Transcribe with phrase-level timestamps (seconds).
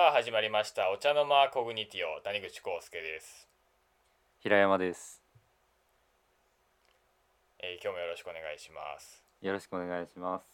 [0.00, 3.46] さあ始まりましたお茶の間コグニティオ谷口康介です、
[4.40, 5.20] 平山です。
[7.58, 10.46] えー今日もよろしくお願いしますよろしくお願いします。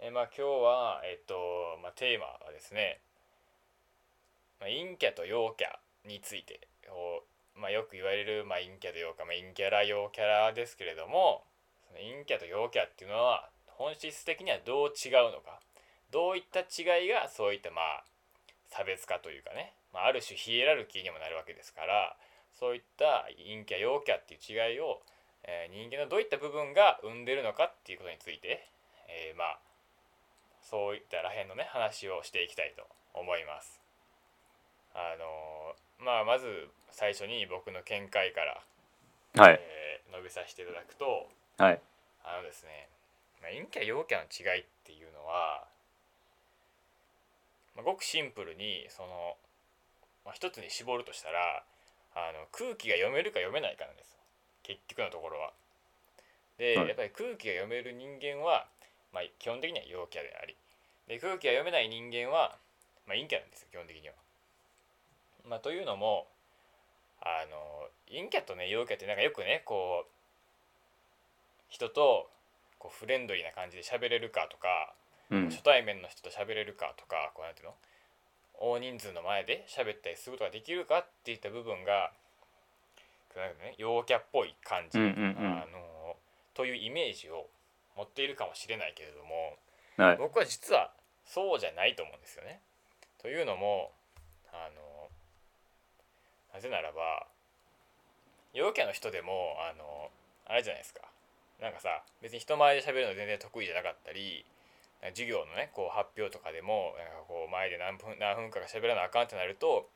[0.00, 2.98] えーまあ今日はえっとまあテーマはですね、
[4.58, 5.68] まあ、陰キャと陽キャ
[6.08, 7.22] についてを
[7.54, 11.44] まあよく言われるまあ陰キャと陽キャ、まあ、陰キャラ陽キャラですけれども
[11.86, 13.46] その陰キャと陽キャっていうのは
[13.78, 15.62] 本質的にはどう違うのか
[16.12, 18.04] どういった違いがそういったまあ
[18.68, 22.16] 差別化というかね、まあ、ある種ヒエラルキーにもなるわけですから
[22.52, 25.00] そういった陰キャ陽キャっていう違いを、
[25.44, 28.68] えー人間のどういった部分が生んでるのかっていうことについて、
[29.08, 29.58] えーまあ
[30.62, 33.80] そういったらへんのね話をしていきたいと思います。
[34.94, 38.62] あのーまあまず最初に僕の見解から、
[39.42, 39.58] はい。
[39.60, 39.82] えー
[40.12, 41.80] 述べさせていただくとはい。
[42.22, 42.88] あのですね、
[43.40, 45.64] まあ、陰キャ陽キャの違いっていうのは、
[47.76, 49.36] まあ、ごくシンプルにその、
[50.24, 51.64] まあ、一つに絞るとしたら
[52.14, 54.18] あの空気が読めるか読めないかなんです
[54.62, 55.52] 結局のところは。
[56.58, 58.68] で、はいやっぱり空気が読める人間は、
[59.12, 60.54] まあ、基本的には陽キャであり
[61.08, 62.56] で空気が読めない人間は、
[63.06, 64.14] まあ、陰キャなんですよ基本的には。
[65.48, 66.28] まあ、というのも
[67.20, 70.10] あの陰キャとね陽キャってなんかよくねこう
[71.68, 72.28] 人と
[72.78, 75.01] こうフレンドリーな感じで喋れるかとか、うん。
[75.50, 77.74] 初対面の人と喋れるかとかこうなんていうの？
[78.60, 82.12] 大人数の前で喋ったりすることができるかっていった部分が
[83.34, 86.16] なんかね陽キャっぽい感じ、うんうんうんあの
[86.54, 87.48] というイメージを
[87.96, 89.56] 持っているかもしれないけれども
[89.96, 90.16] はい。
[90.18, 90.92] 僕は実は
[91.24, 92.60] そうじゃないと思うんですよね。
[93.22, 93.90] というのも
[94.52, 95.08] あの
[96.52, 97.26] なぜならば
[98.52, 100.10] 陽キャの人でもあの
[100.46, 101.00] あれじゃないですか
[101.60, 104.44] なんかさ別に人前で喋るの全然得意じゃなかったり
[105.10, 109.88] 授業のねこう発表とかでもなんかこう前で何分何分かが喋らなあかんってなると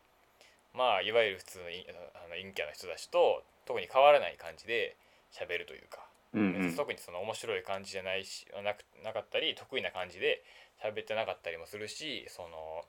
[0.75, 4.97] まあいわゆる普通のいあの陰キャの人たちと特に変わらない感じで
[5.33, 6.75] 喋るというかうんうん。
[6.75, 10.43] 特にその面白い感じじゃないしなくなかったり得意な感じで
[10.83, 12.85] 喋ってなかったりもするしその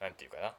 [0.00, 0.54] なんていうかな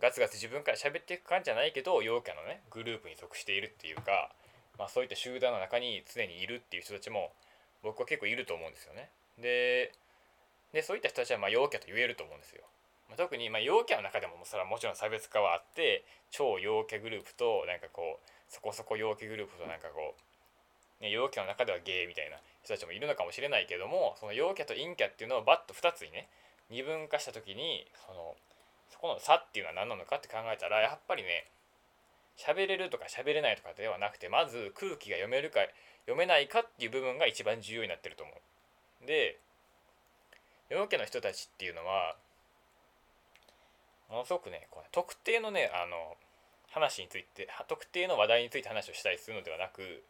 [0.00, 4.32] ガツガツ自分から喋っていく感じじゃないけど陽キャのねグループに属しているっていうか、
[4.78, 7.30] まあ、そういった集団の中に常にいるっていう人たちも
[7.82, 9.10] 僕は結構いると思うんですよね。
[9.38, 9.92] で
[10.72, 12.62] でそういった人たちはまあ陽キャと言えると思うんですよ。
[13.08, 20.22] まあ、特にまあ陽キャの中でもそれはもちろん差別化はあって超陽キャグループとなんかこうそこそこ陽キャグループとなんかこう
[21.02, 26.28] ね、陽キャの中ではゲイみたいな人たちもいるのかもしれないけどもその陽キャと陰キャっていうのをバッと2つにね
[26.70, 28.36] 二分化した時にその
[28.88, 31.50] そこの差っていうのは何なのかって考えたらやっぱりね
[32.38, 35.60] 喋れるとか喋れないとかではなくてまず空気が読めるか
[36.06, 38.36] 読めないかっていう部分が一番重要になってると思う。
[39.06, 39.38] で
[40.70, 42.16] 陽キャの人たちっていうのは
[44.10, 46.16] ものすごくねこう特定のねあの
[46.70, 50.02] 話について特定の話題について話をしたりするのではなく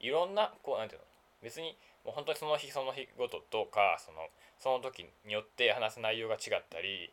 [0.00, 1.06] いろんなこうなんていうの
[1.42, 4.28] 別にもう本当にその日その日ごととかその
[4.58, 7.10] その時によって話す内容が違ったり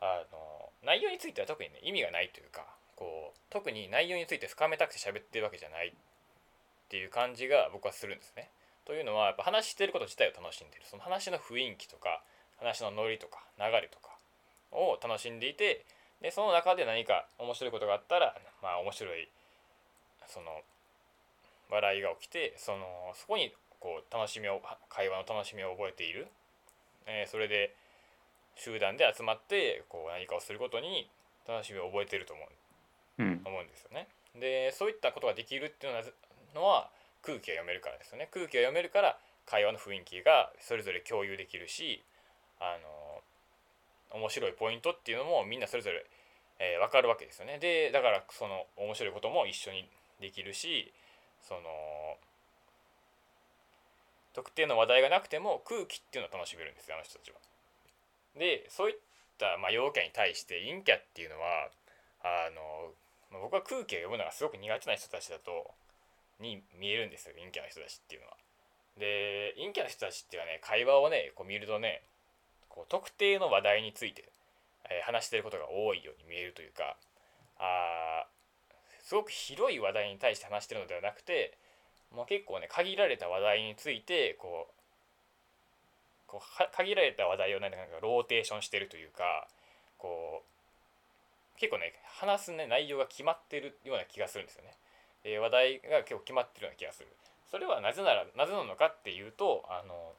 [0.00, 5.92] あの内容については特にね意味がないというかこう特に内容について深めたくて喋ってるわけじゃないっ
[6.88, 8.48] ていう感じが僕はするんですね。
[8.86, 12.22] というのはやっぱ話してること自体を楽しんでるその話の雰囲気とか
[12.58, 14.10] 話のノリとか流れとか
[14.72, 15.84] を楽しんでいて
[16.20, 19.28] でその中で何か面白いことがあったらまあ面白い
[20.26, 20.60] その
[21.70, 26.28] 笑いが起きてそのそこにこう楽しみを会話の楽しみを覚えている、
[27.06, 27.74] えーそれで
[28.56, 31.10] 集団で集まってこう何かをすることに
[31.48, 32.42] 楽しみを覚えていると思
[33.18, 33.40] ううん。
[33.44, 34.06] 思うんですよね。
[34.38, 35.92] でそういったことができるっていう
[36.54, 36.88] のは
[37.24, 38.28] 空気が読めるからですよね。
[38.30, 42.02] 空気が読めるから会話の雰囲気がそれぞれ共有できるし
[42.60, 42.76] あ
[44.12, 46.04] の面白いポイントっていうのもみんなそれぞれ、
[46.60, 47.58] えー分かるわけですよね。
[47.58, 49.88] でだからその面白いことも一緒に
[50.20, 50.92] できるし
[51.42, 51.60] その
[54.34, 57.36] 特定の話題がなくても空気っていうのを楽しめるんですよあの人たちは。
[58.38, 58.96] でそういっ
[59.38, 61.70] た、まあ、陽キャに対して陰キャっていうのは
[62.24, 62.90] あの、
[63.42, 65.70] 僕は空気を読むのがすごく苦手な人たちだと
[66.40, 68.36] に見えるんですよ陰キャの人たちっていうのは。
[68.98, 72.02] で陰キャの人たちっていうのはね会話をねこう見るとね
[72.68, 74.32] こう特定の話題について、
[74.90, 76.96] えー話してることが多いように見えるというか
[77.58, 78.26] あ
[79.02, 81.56] すごく広い話題に対して話してるのではなくて
[82.14, 84.74] もう結構ね限られた話題についてこう
[86.26, 89.46] こう限られた話題をなんかローテーションしてるというか
[89.98, 94.74] こう結構ね話すね内容が決まってるような気がするんですよね。
[95.24, 97.08] え話題が結構決まってるような気がする。
[97.50, 100.12] それはなぜならなぜなのかっていうとあの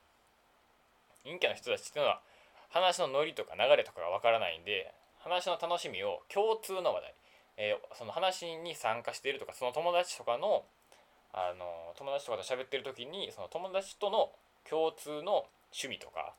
[1.23, 2.21] 陰キャの人たちっていうのは
[2.69, 7.13] 話のノリとか流れとかがわからないんで話の楽しみを共通の話題、
[7.57, 10.63] えー、その話に参加しているとかその友達とかの
[11.33, 14.29] あの友達とかと喋ってる時にその友達との
[14.69, 15.43] 共通の
[15.75, 16.33] 趣味とか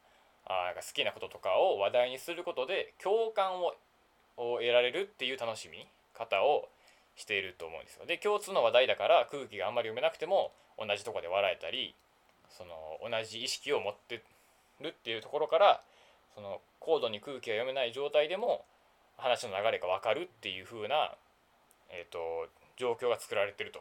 [0.47, 3.75] あ好きなこととかを話題にすることで共感を
[4.39, 6.69] を得られるっていう楽しみ方を
[7.17, 8.07] していると思うんですよ。
[8.07, 11.95] で共通の話題だから空気があんまり読めなくても同じとこで笑えたり
[12.51, 14.23] その同じ意識を持って
[14.81, 15.81] るっていうところから
[16.35, 18.65] その高度に空気が読めない状態でも
[19.17, 21.13] 話の流れが分かるっていう風な、
[21.91, 23.81] えーと、状況が作られてると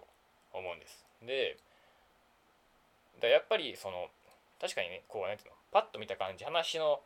[0.53, 1.05] 思うんです。
[1.25, 1.57] で
[3.21, 4.07] だやっぱりその
[4.59, 7.01] 確かにねこう何ていうのパッと見た感じ話の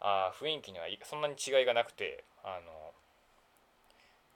[0.00, 2.85] あ雰囲気にはそんなに違いがなくてあの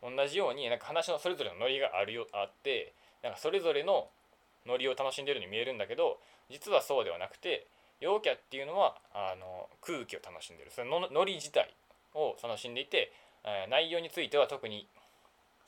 [0.02, 2.92] 同じようになんか話のそれぞれのノリがあるよあって
[3.22, 4.08] なんかそれぞれの
[4.66, 6.18] ノリを楽しんでるように見えるんだけど
[6.50, 7.66] 実はそうではなくて
[8.00, 10.70] 陽キャっていうのはあの空気を楽しんでる。
[10.70, 11.72] そのノリ自体
[12.14, 13.12] を楽しんでいて、
[13.44, 14.86] えー、内容については特に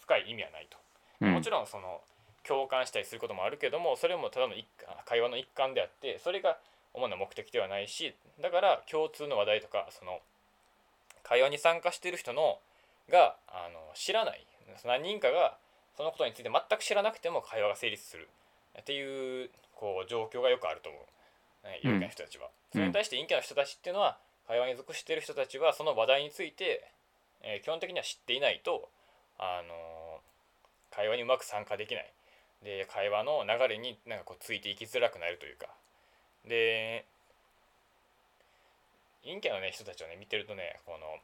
[0.00, 0.79] 深い意味はないと、
[1.20, 2.00] うん、もちろんその
[2.43, 4.67] 共感したりすることもあるけどもそれもただの一
[5.06, 6.58] 会話の一環であってそれが
[6.94, 10.19] 主な目的ではないしだから共通の話題とかその
[11.23, 12.58] 会話に参加している人の
[13.11, 14.47] があの知らない。
[14.85, 15.59] 何人かが
[15.97, 18.29] そのことについて全く知らなくても会話が成立する。
[18.79, 21.03] っていうこう状況がよくあると思う。
[21.65, 24.19] 陽キャの人たちは、それに対して陰キャの人たちっていうのは
[24.49, 26.91] 会話に属している人たちはその話題について、
[27.43, 28.89] えー、基本的には知っていないと、
[29.39, 32.13] あのー、会話にうまく参加できない。
[32.65, 35.67] で会話の流れになんかこうついていきづらくなるというか。
[36.47, 37.05] で
[39.25, 41.19] 陰キャの、ね、人たちをね見てるとねこの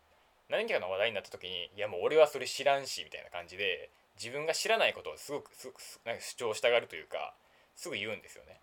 [0.50, 7.34] 何かの話題になった時にいやもう俺はそれ知らんしみたいな感じで自分が知らないことをすごくすなんか主張したがるというか
[7.76, 8.60] すぐ言うんですよね。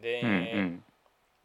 [0.00, 0.84] で、うんうん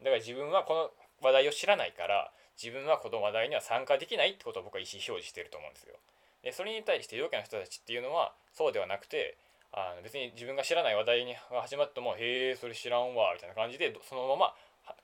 [0.02, 0.90] だから自分はこの
[1.22, 5.94] 話題を知らないから自分はこの話題には参加できないってことを僕は意思表示してると思うんですよ。
[6.42, 9.36] でそれに対して陽キャの人たちっていうのはそうではなくて
[9.72, 14.54] あの別に自分が知らない話題に始まっても「へえそれ知らんわ」みたいな感じでそのまま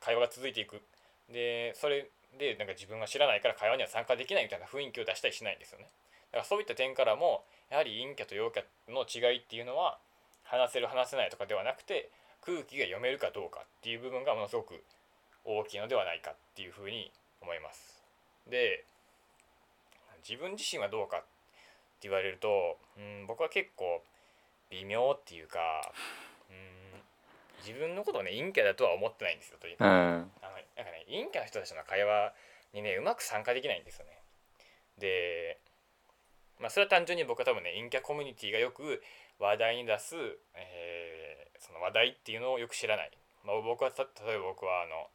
[0.01, 0.83] 会話が続いていく。
[1.31, 5.87] でそれでなんか自分が知らないから会話には参加できないみたいな雰囲気を出したりしないんですよね。
[6.31, 9.99] だからそういった点からもやはり陰キャと陽キャの違いっていうのは
[10.45, 12.11] 話せる話せないとかではなくて
[12.45, 14.83] 空気が読めるかどうかっていう部分がものすごく
[15.45, 17.11] 大きいのではないかっていうふうに
[17.41, 18.03] 思います。
[18.49, 18.85] で
[20.29, 24.03] 自分自身はどうかって言われると、うん、僕は結構
[24.71, 25.59] 微妙っていうか、
[26.51, 27.01] うん、
[27.67, 30.31] 自分のことをね陰キャだとは思ってないんですよというか、うん、
[30.77, 32.33] なんかね陰キャの人たちの会話
[32.73, 34.13] にねうまく参加できないんですよね。
[34.99, 35.59] で
[36.61, 39.03] まあそれは単純に僕は多分ね陰キャコミュニティがよく
[39.39, 40.17] 話題に出す、
[40.55, 43.11] えー、その話題っていうのをよく知らない。
[43.45, 45.09] まあ、僕は例えば僕はあの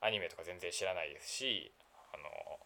[0.00, 1.72] アニメとか全然知らないですし
[2.12, 2.58] あの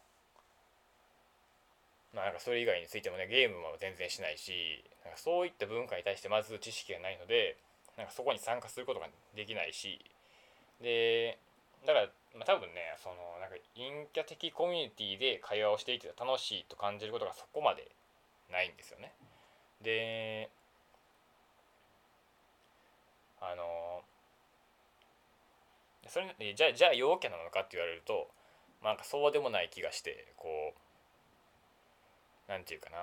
[2.15, 7.59] まあなんかそれ以外についてもねゲームも全然しないしなんかそういった文化に対してまず知識がないので
[7.97, 9.07] なんかそこに参加することが
[9.37, 10.01] できないし
[10.81, 11.39] で
[11.87, 17.91] だから、まあ、多分ねそのなんか陰キャ的コミュニティで会話をしていて楽しいと感じることがそこまで
[18.51, 19.13] ないんですよね。
[19.83, 20.51] で
[23.41, 24.03] あの
[26.09, 28.31] それじゃあじゃあ陽キャなのかって言われると、
[28.83, 30.73] まあ、なんかそうでもない気がしてこ
[32.49, 32.97] うなんていうかな、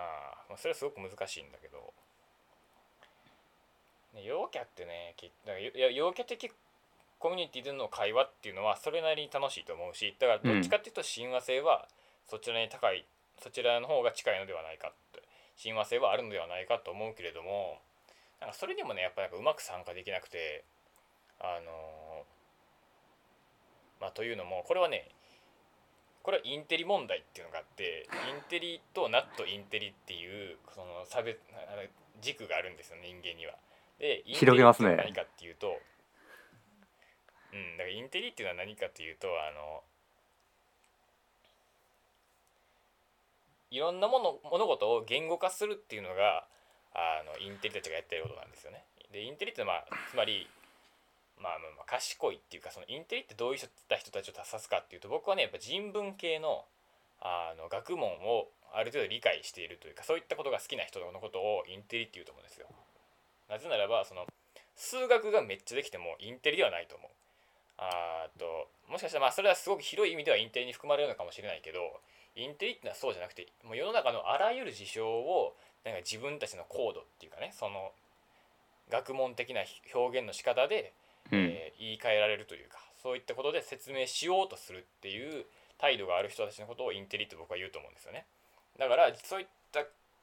[0.49, 1.93] まあ、それはすごく難しいんだけど、
[4.13, 5.15] ね、陽キャってね
[5.93, 6.51] 陽キャ的
[7.21, 11.87] コミュニティでの会話っていうのはそれなりに楽しいと思うしだからどっちかっていうと親和性は
[12.27, 13.05] そちらに高い、
[13.43, 15.21] そちらの方が近いのではないかって
[15.57, 17.79] 親和性はあるのではないかと思うけれども
[18.39, 20.63] なんかそれにもねやっぱりうまく参加できなくて
[21.39, 22.23] あの
[23.99, 25.09] まあというのもこれはね
[26.23, 31.37] これはインテリ問題っていうのがあってインテリとナットインテリっていうその差別
[32.21, 33.53] 軸があるんですよ人間には。
[33.99, 34.95] で広げますね。
[34.95, 35.77] 何かっていうと、
[37.53, 39.83] うん、だからインテリっていうのは何かっていうとあの
[43.71, 46.45] いろんなもの物事を言語化するっていうのが
[46.93, 48.83] あのインテリたちがやってることなんですよね。
[49.11, 50.47] でインテリってまあつまり、
[51.39, 56.65] まあ、まあ賢いっていうかそのインテリってどういう人た人たちを指すかっていうと僕はねやっぱ人文系の
[57.21, 62.67] あの学問をある程度理解しているというかそういったことが好きな人のことをインテリっていうと思うんですよ。
[63.47, 64.25] なぜならばその
[64.75, 67.11] 数学がめっちゃできてもインテリではないと思う。
[67.81, 71.79] あともしかしたらまあそれはすごく広い意味ではインテリに含まれるのかもしれないけど
[72.35, 77.91] インテリってのはそうじゃなくてもう世の中のあらゆる事象をなんか自分たちのコードっていうかねその
[78.91, 79.61] 学問的な
[79.95, 80.93] 表現の仕方で、
[81.31, 85.45] うん、えー、言い換えられるというかそういったことで説明しようとするっていう
[85.79, 88.25] 態度がある人たちのことをインテリって僕は言うと思うんですよね。
[88.77, 89.81] だからそういった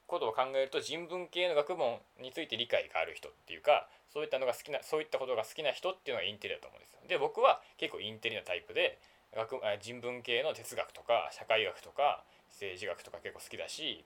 [0.08, 7.00] ことを考えると人文系の学問について理解がある人っていうかそういったのが好きなそういったことが好きな人っていうのがインテリだと思うんですよ。
[7.06, 8.98] で僕は結構インテリなタイプで
[9.36, 14.02] 学人文系の哲学とか社会学とか政治学とか結構好きだし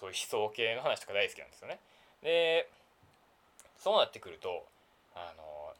[0.00, 1.78] そういう思想系の話とか大好きなんですよね。
[2.22, 2.68] で
[3.78, 4.66] そうなってくると
[5.14, 5.74] あの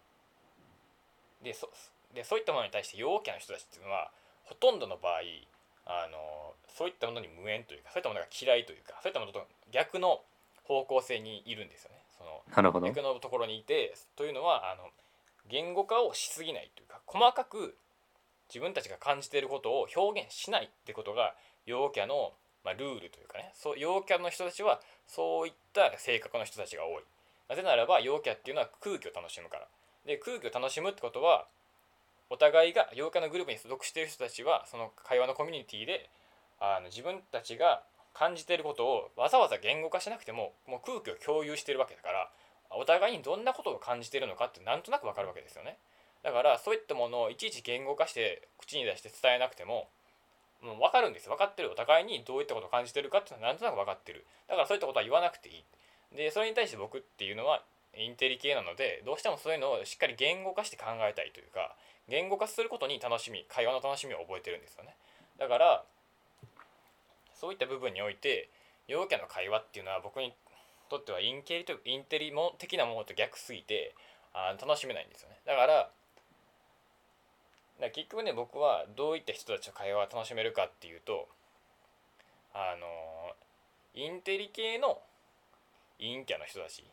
[1.43, 1.69] でそ
[2.15, 4.11] でそういったものに対して陽キャの人たちっていうのは
[4.45, 5.23] ほとんどの場合
[5.87, 10.21] あのそういったものに無縁というかそういったものが嫌いというかそういったものと逆の
[10.65, 11.99] 方向性にいるんですよね。
[12.17, 14.91] そのなるほど逆のところにいてというのはあの
[15.51, 17.75] 言語化をしすぎないというか細かく
[18.49, 21.35] 自分たちが感じていることを表現しないってことが
[21.67, 22.33] 陽キャの、
[22.65, 27.03] まあ、ルールというかねそう陽キャの人たちはそういった性格の人たちが多い。
[27.49, 29.67] なぜならば陽キャっていうのは空気を楽しむから。
[30.07, 31.47] で空気を楽しむってことは
[32.33, 36.09] お互いが陽キャのグループに所属している人たちはその会話のコミュニティで
[36.61, 37.83] あの自分たちが
[38.15, 42.31] 感じていることをわざわざ言語化しなくてももう空気を共有しているわけだから
[42.71, 45.77] お互いにどんなことを感じているのかってなんとなくわかるわけですよね。
[46.23, 49.89] だからそういったものをいちいち言語化して口に出して伝えなくても
[50.63, 51.71] もう分かるんです分かってる。
[51.71, 54.25] お互いにどういったことを感じてるかっていうのはなんとなく分かってる。
[54.49, 55.65] だからそういったことは言わなくていい。
[56.17, 57.63] でそれに対して僕っていうのは
[57.97, 61.77] インテリ系なのでどうしてもそういうのをしっかり言語化して考えたいというか
[62.09, 64.97] 言語化することに楽しみ会話の楽しみを覚えてるんですよね。
[65.39, 65.85] だから
[67.35, 68.49] そういった部分において
[68.89, 70.33] 陽キャの会話っていうのは僕に
[70.89, 73.95] とってはインケリとインテリも的なものと逆すぎて
[74.33, 75.37] あ楽しめないんですよね。
[75.47, 75.91] だからだか
[77.81, 81.29] ら結局ね僕はどういった人たちの会話を楽しめるかっていうと
[82.55, 83.35] あの
[83.95, 85.01] インテリ系の
[85.99, 86.85] 陰キャの人たち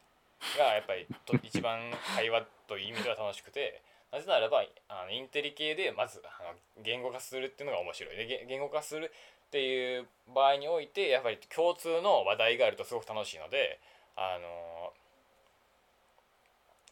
[0.58, 3.81] がやっぱりと一番会話という意味では楽しくて
[4.12, 8.15] なぜならばあのインテリ系でまずあの言語化するっていうのが面白い。
[8.15, 9.12] で言語化する
[9.48, 13.79] っていう場合においてやっぱり共通の話題があるとすごく楽しいので
[14.15, 14.93] あの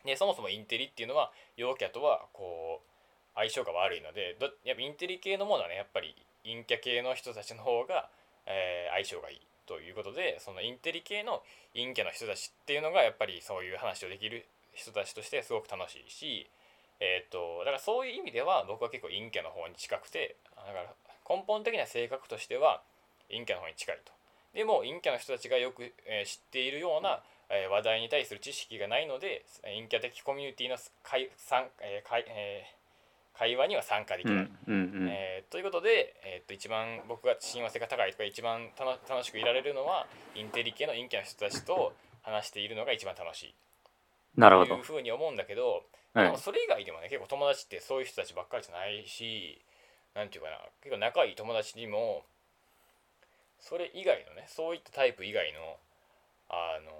[0.05, 2.87] でそもそもインテリっていうのは陽キャとはこう
[3.35, 8.09] 相性が悪いのでどやっぱインテリ系のものはねやっぱり陰キャ系の人たちの方が、
[8.45, 9.46] えー、相性がいい。
[9.67, 11.43] ということでそのインテリ系の
[11.75, 16.49] 陰キャの人たちっていうのがやっぱりそういう話をできる人たちとしてすごく楽しいし、
[16.99, 20.85] えー、っとだからそういう意味では僕は結構陰キャの方に近くてだから
[21.29, 22.81] 根本的な性格としては
[23.29, 24.11] 陰キャの方に近いと。
[24.53, 32.76] でも陰キャの人たちがよく、え、知っているような、え、話題に対する知識がないので陰キャ的コミュニティの会参、えーえー
[33.37, 34.35] 会話には参加できない。
[34.35, 35.09] うんうんうん。
[35.09, 43.55] えーということで、えー、と一番僕が親和性が高いとか一番楽しくいられるのはインテリ系の陰キャの人たちと話しているのが一番楽しい。
[44.35, 44.75] なるほど。
[44.75, 46.25] というふうに思うんだけど、はい。
[46.25, 49.61] でもそれ以外でもね結構友達ってそういう人たちばっかりじゃないし
[50.15, 52.23] なんていうかな結構仲いい友達にも
[53.59, 55.77] それ以外のねそういったタイプ以外の
[56.49, 56.91] あの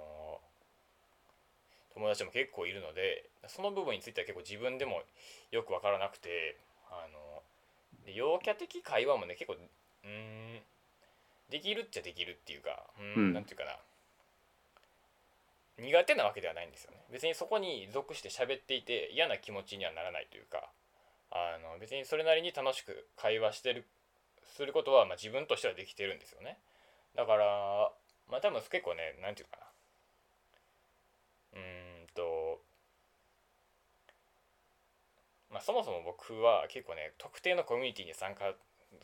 [1.98, 5.02] 友達も結構いるのでその部分については結構自分でも
[5.50, 6.56] よく分からなくて
[6.90, 7.42] あの
[8.06, 10.62] で陽キャ的会話もね結構うーん
[11.50, 13.76] できるっちゃできるっていうかうーん、ていうかな。
[15.78, 16.98] 苦手なわけではないんですよね。
[17.12, 20.70] 別にそこに属して喋っていて嫌な気持ちにはならないというか
[21.30, 23.84] あの別にそれなりに楽しく会話してる
[24.56, 26.58] することは、まあ、自分としてはできてるんですよね。
[27.16, 27.92] だから
[28.30, 29.66] まあ多分結構ねなんていうかな。
[31.54, 31.87] うーん
[32.18, 32.58] と
[35.54, 38.52] まあそもそも僕は結構ね特定のコミュニティに参加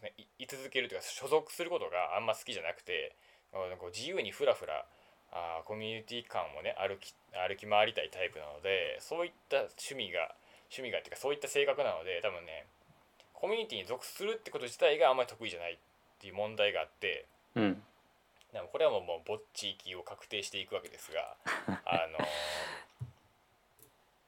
[0.03, 3.15] ねい居続けるというか所属することがあんま好きじゃなくて
[3.95, 4.85] 自由にフラフラ
[5.31, 10.35] あーコミュニティ感をね歩き歩き回りたいタイプなのでそういった趣味が
[10.69, 12.67] 趣味がっていうかそういった性格なので多分ね
[13.33, 15.77] コミュニティに属するってこと自体があんまり得意じゃないっ
[16.19, 17.83] ていう問題があってうん。
[18.53, 21.35] でもこれはもうもうぼっち行きを確定していくわけですが
[21.85, 22.19] あの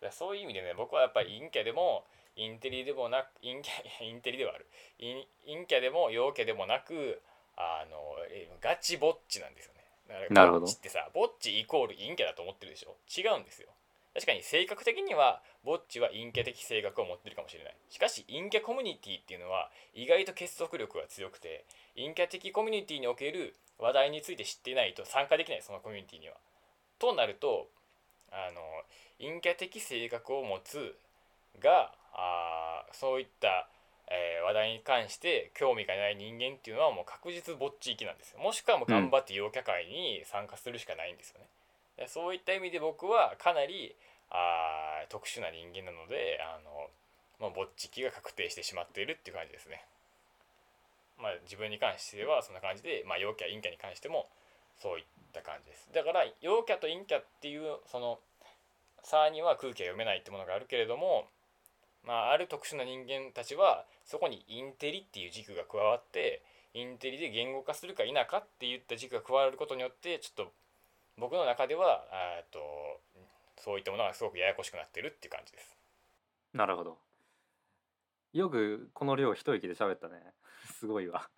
[0.07, 2.05] だそういう意味でね僕はやっぱり陰キャでも
[2.37, 4.67] インテリでもなく陰キャ インテリではある。
[4.99, 7.21] 陰陰キャでも陽キャでもなく
[7.57, 9.85] あのえガチぼっちなんですよね。
[10.31, 10.61] なるほど。
[10.61, 12.97] ぼっちってさぼっちイコール陰キャだと思ってるでしょ？
[13.17, 13.69] 違うんですよ。
[14.15, 17.77] 確かに性格的にはぼっちは陰キャ的性格を持ってるかもしれない。
[17.91, 21.65] しかし陰キャコミュニティっていうのは意外と結束力が強くて
[21.97, 26.37] 陰キャ的コミュニティにおける話題について知っていないと参加できないそのコミュニティには。
[26.99, 27.69] となると
[28.31, 28.61] あの
[29.21, 30.95] 陰キャ的性格を持つ
[31.61, 33.69] があーそういった、
[34.09, 41.49] えー話題に関して興味がない人間っていうのはもう確実ぼっち行きなんですよもしくはもう頑張って陽キャ会に参加するしかないんですよね。
[41.97, 43.97] でそういった意味で僕はかなり
[44.31, 46.87] あー特殊な人間なのであの、
[47.41, 49.83] まあ、ぼっちきが確定してしまっているっていう感じですね。
[51.19, 54.29] まあ、自分に関してはそんな感じで、まあ、陽キャ陰キャに関しても
[54.79, 58.19] そういった感じですだから陽キャと陰キャっていうその
[59.07, 61.29] 差には空気が読めないってものがあるけれども、
[62.05, 66.43] まあ、ある特殊な人間たちはそこにインテリっていう軸が加わって
[66.75, 70.53] インテリで言語化するか否かっていった軸が加わることによってちょっと
[71.19, 72.05] 僕の中では
[72.51, 72.59] と
[73.63, 75.77] そういったものがすごくややこしくなってるっていう感じです。
[76.53, 76.99] なるほど。
[78.33, 80.21] よくこの量一息で喋ったね。
[80.79, 81.31] すごいわ。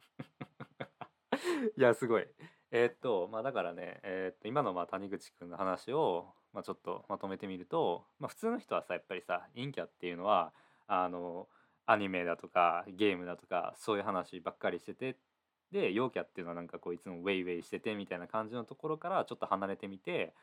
[1.76, 2.26] いや、すごい。
[2.70, 10.52] えーっと、まあだからね、えーっと、今のまあ谷口くんの話を、まあ、ちょっとまとめてみると、まあ普通の人はさ、やっぱりさ、陰キャっていうのは、
[10.87, 11.49] あの、
[11.90, 15.17] アニメだとかゲームだとかそういう話ばっかりしてて
[15.73, 20.35] で陽キャっていうのはなんかこういつもウェイウェイしててみたいな感じのところからちょっと離れてみて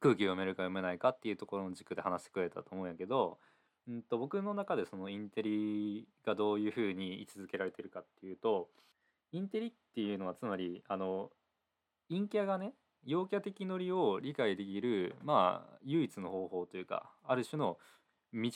[0.00, 3.36] 空気読めるか読めないかっていうところの軸で話してくれたと思うんやけど
[3.86, 8.68] うんと僕の中でそのインテリがどういうふうに位置づけられてるかっていうと
[9.32, 11.28] インテリっていうのはつまりあの
[12.08, 12.72] 陰キャがね
[13.04, 17.78] 陽キャ的ノリを理解できるまあ唯一の方法というかある種の
[18.32, 18.50] 道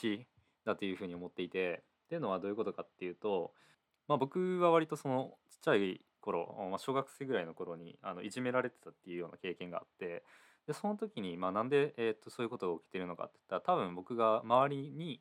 [0.65, 3.53] だというふうに思っていてっていうのはどういうことかっていうと、
[4.09, 10.23] まあ、僕は割とそのちっちゃい頃、まあ、小学生ぐらいの頃にあのいじめられてたっていうような経験があって
[10.67, 15.21] でその時に、まあ、なんで、えー、とそういうことが起きてるのかって言ったら多分僕が周りに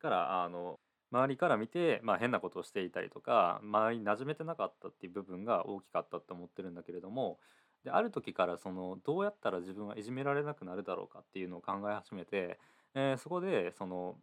[0.00, 0.78] からあの
[1.10, 7.38] 周りから見て、まあ、変なことをしていたりとか周りに馴染めてなかったっていう部分が大きかったって思ってるんだけれども
[7.84, 12.58] である時からそのどうやったら自分はいじめられなくなるだろうかっていうのを考え始めて、
[12.94, 14.16] えー、そこでその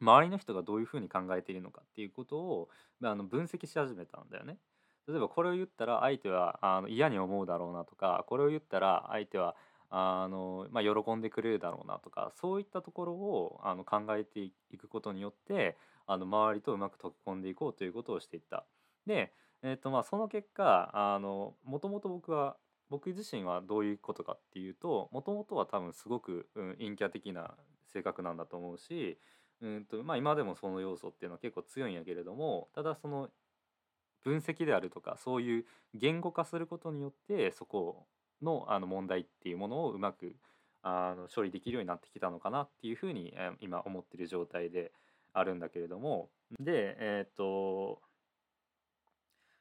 [0.00, 2.68] 周りの人がどういうふうに考えているのかっていうことを
[3.02, 4.58] あの分析し始めたんだよね。
[5.08, 9.54] 例えばこれを言ったら相手はあの嫌に思うだろうなとかこれを言ったら相手は
[9.88, 15.76] あの、まあ、喜んでくれるだろうなとかそういったところをあの考えていくことによって
[16.06, 18.64] あの周りとうまく溶け込んでいこうということをしていった。
[19.06, 19.32] で、
[19.66, 21.18] えーとまあ、その結果
[21.64, 22.56] もともと僕は
[22.88, 27.56] 僕自身はどういうことかっていうともともとは多分すごく、うん、陰キャ的な
[27.92, 29.18] 性格なんだと思うし
[29.62, 33.30] うんとまあ、今でもその要素っていうのは結構強いんやけれどもただその
[34.22, 38.06] 分析であるとかそういう言語化することによってそこ
[38.42, 40.36] のあの問題っていうものをうまく
[40.82, 44.92] あの処理できるようになってきたのかなっていうふうに、え今思ってる状態で
[45.32, 46.28] あるんだけれども。
[46.60, 48.00] でえっ、ー、と、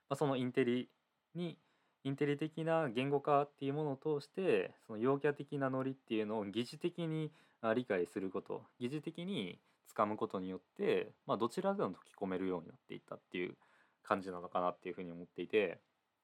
[0.10, 0.89] まあ、そのインテリ
[1.36, 1.58] に
[2.04, 7.32] インテリ的な言語化っていうものを通してその陽キャ的なノリっていうのを疑似的に
[7.74, 9.60] 理解すること疑似的に
[9.96, 13.56] 掴むことによって、まあ、どちらでも解き込めるようになっていったっていう
[14.04, 15.80] 感じなのかなっていうふうに思っていて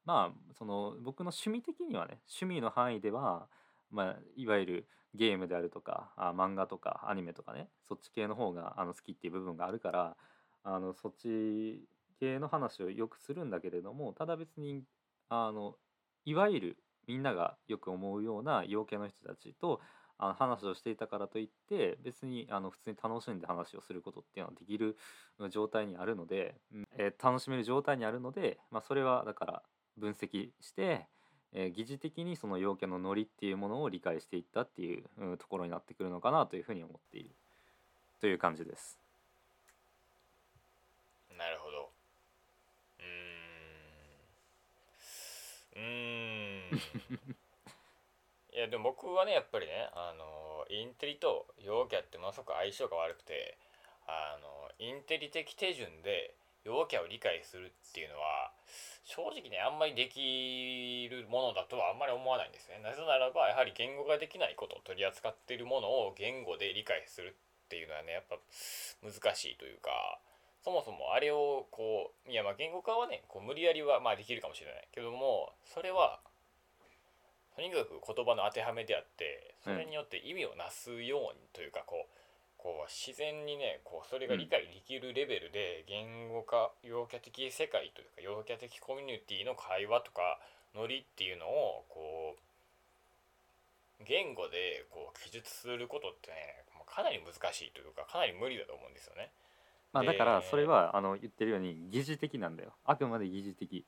[0.06, 3.48] まあその僕の趣味的にはね趣味の範囲では、
[3.90, 10.16] まあ、いわゆるゲームであるとかあ漫画とかアニメとかねそっち系の方があの好きっていう部分があるから
[10.64, 11.82] あのそっち
[12.22, 14.84] 系の話をよくするんだけれどもただ別に
[15.30, 15.76] あの
[16.26, 19.82] いわゆるみんながよく思うような陽キャの人たちと
[20.20, 24.96] あの話をしていたからといって別にあの普通に楽しんで話をすることっていうのはできる
[25.50, 26.54] 状態にあるので、
[26.96, 29.64] えー、楽しめる状態にあるので、まあ、それはだから
[29.98, 31.08] 分析して、
[31.54, 37.32] え、疑似的にその陽キャのノリっていうものを理解していったっていう、ところになってくるのかなというふうに思っている
[38.22, 39.00] という感じです。
[41.36, 41.92] なるほど。
[45.76, 46.82] うーん。
[48.54, 53.58] いやでも僕はねやっぱりねあのインテリと陽キャってものすごく相性が悪くて
[54.08, 58.52] あのインテリ的手順で陽キャを理解するっていうのは
[59.04, 68.36] 正直ねあんまりできるものだとはあんまり思わないんですねなぜならばやはり言語ができないことを取り扱っているものを言語で理解するっていうのはねやっぱ
[69.00, 70.20] 難しいというか
[70.64, 76.20] そもそもあれをこういやまあ言語化はねこう無理やりはまあできるかもしれないけどもそれは
[77.56, 82.22] とにかく言葉の当てはめであってそれによって意味をなすようにというかこう
[82.58, 90.40] こう自然にねこうそれが理解できるレベルで言語化陽キャ的世界というか陽キャ的コミュニティの会話とか
[90.76, 99.32] ノリっていうのをこう言語でこう記述することってねかなり難しいというかかなり無理だと思うんですよね。
[99.94, 102.74] まあ、だからそれはあの言ってるように疑似的なんだよ。
[102.86, 103.86] あくまで疑似的。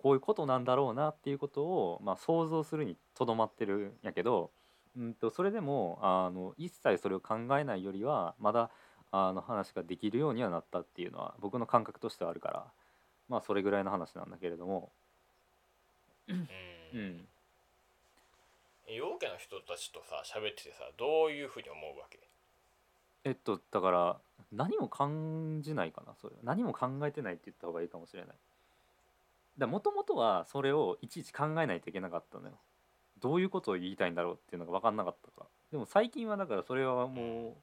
[0.00, 4.50] こういうことなんだろうなっていうことを、まあ、想像するにとどまってるんやけど、
[4.96, 8.70] うんと、それでもあの一切それを考えないよりはまだ
[9.10, 12.64] あの話ができるようにはなったっていうのは僕の感覚としてはあるから
[13.28, 14.90] まあそれぐらいの話なんだけれども。
[16.28, 16.48] うん、
[16.94, 17.28] うん。
[18.88, 22.18] 陽キャの人たちとさ喋っててさどういうふうに思うわけ？
[23.24, 24.20] えっとだから
[24.52, 26.34] 何も感じないかなそれ。
[26.42, 28.36] 何も考えてないって言った方がいいかもしれない。
[29.58, 32.54] だもともとはそれをいちいち考えないといけなかったのよ。
[33.20, 35.46] どういうことを言いたいんだろうっていうのが分かんなかったから。
[35.70, 37.54] でも最近はだからそれはもう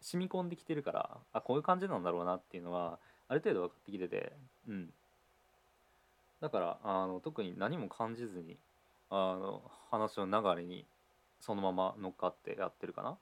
[0.00, 4.32] 染み込んできてるからあこういう感じなんだろうなっていうのはある程度分かってきてて
[4.68, 4.90] うん。
[6.40, 8.56] だからあの特に何も感じずに
[9.10, 10.86] あの話の流れに
[11.40, 13.18] そのまま乗っかってやってるかな。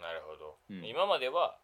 [0.00, 0.84] なるほど、うん。
[0.84, 1.56] 今までは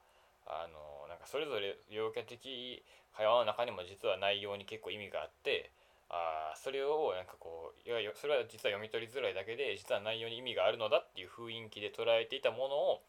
[0.46, 2.84] あのなんかそれぞれ陽キャ的
[3.16, 5.72] 会話の中にも実は内容に結構意味があって
[6.08, 13.02] あーそれをなんかこういやそれは実は読み取りづらいだけで実は内容に意味があるのだっていう雰囲気で捉えていたものを、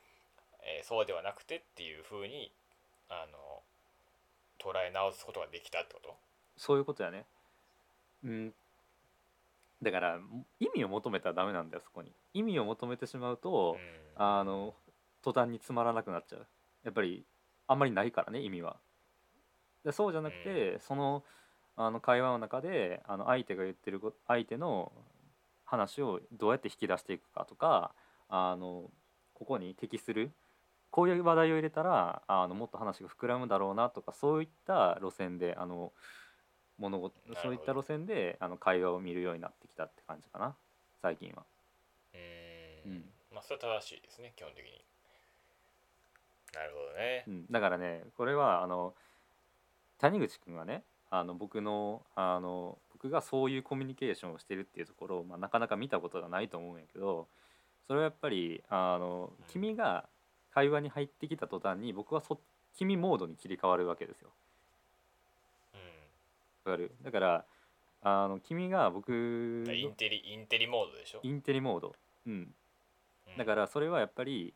[0.63, 2.51] えーそうではなくてっていう風に
[3.09, 3.37] あの
[4.59, 6.15] 捉え直すことができたってこと？
[6.57, 7.25] そういうことやね。
[8.23, 8.53] うん。
[9.83, 10.19] だから
[10.59, 12.11] 意味を求めたらダメなんだよそこに。
[12.33, 13.77] 意味を求めてしまうと、
[14.17, 14.23] うん。
[14.23, 14.73] あの
[15.21, 16.47] 途端につまらなくなっちゃう。
[16.83, 17.25] やっぱり
[17.67, 18.77] あんまりないからね意味は。
[19.83, 21.23] でそうじゃなくて、その
[21.75, 24.91] あの会話の中であの相手が言ってるこ相手の
[25.63, 27.93] 話をどうやって引き出していくかとか
[28.29, 28.89] あの
[29.33, 30.31] ここに適する
[30.89, 35.91] こういう話題を入れたらあのもっと話が膨らむだろうなとかそういった路線であの
[36.79, 40.55] 物事そういった路線であの会話を見るようになってきたって感じかな
[41.01, 41.43] 最近は。
[42.85, 43.03] うん。
[43.31, 44.86] まあそれは正しいですね基本的に
[46.53, 47.23] なるほどね。
[47.27, 48.93] うん、だからねこれはあの
[49.99, 57.27] 谷口くんはねあの僕のあの僕がそういうコミュニケーションをしてるっていうところを、まあ、なかなか見たことがないと思うんやけど
[57.87, 59.45] それはやっぱりあのうん。
[59.49, 60.05] 君が
[60.53, 62.39] 会話に入ってきた途端に僕はそ
[62.75, 64.29] 君モードに切り替わるわけですよ。
[65.73, 65.77] う
[66.69, 66.71] ん。
[66.71, 66.91] わかる？
[67.03, 67.45] だから
[68.03, 72.53] あの君が僕のインテリインテリモードでしょ、インテリモード、うん、
[73.27, 73.37] うん。
[73.37, 74.53] だからそれはやっぱり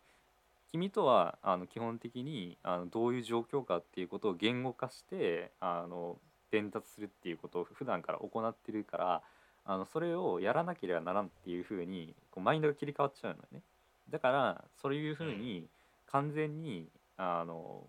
[0.71, 6.17] 君とはあの基本的にあのどういう状況かっていうことを言語化してあの
[6.51, 9.21] 伝達するっていうことを普段から行ってるから
[9.65, 13.61] あのそれをやらなければならんっていうふうにこうマインドが切り替わっちゃうのよね。
[14.09, 15.67] だからそういうふうに
[16.07, 17.85] 完全にあの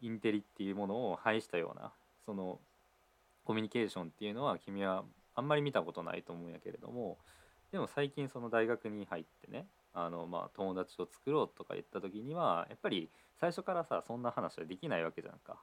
[0.00, 1.92] インテリっていうものを排したような
[2.24, 2.58] その
[3.44, 7.18] コミュニケーションっていうのは君はあんまり見たことないと思うんやけれども
[7.72, 13.08] でも最近その大学に入ってねあのまあ友達を作ろうとか言った時にはやっぱり
[13.40, 15.56] 最初からさそんな話はできないわけじゃんか。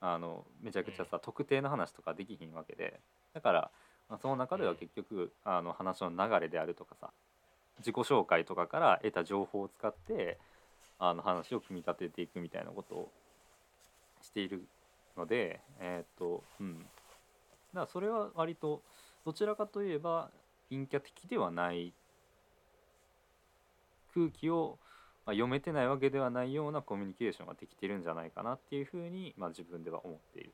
[0.00, 3.00] あのめちゃくちゃさ、特定の話とかできひんわけで。
[3.32, 3.70] だから、
[4.08, 7.10] まあ、その中では結局、あの話の流れであるとかさ
[7.78, 10.38] 自己紹介とかから得た情報を使って
[10.98, 13.12] あの話を組み立てていくみたいなことを
[14.22, 14.66] している
[15.16, 16.78] のでえーっとうん。
[16.78, 16.88] だか
[17.80, 18.82] らそれは割と
[19.24, 20.30] どちらかといえば
[20.70, 21.92] 陰キャ的ではない
[24.16, 24.78] 空気を、
[25.26, 30.52] まあ、読めてないわけではないようなコミュニケーションができてるんじゃないかなっていうふうに、まあ、自分では思っている。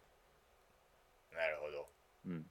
[1.33, 1.87] なるほど。
[2.27, 2.47] うん、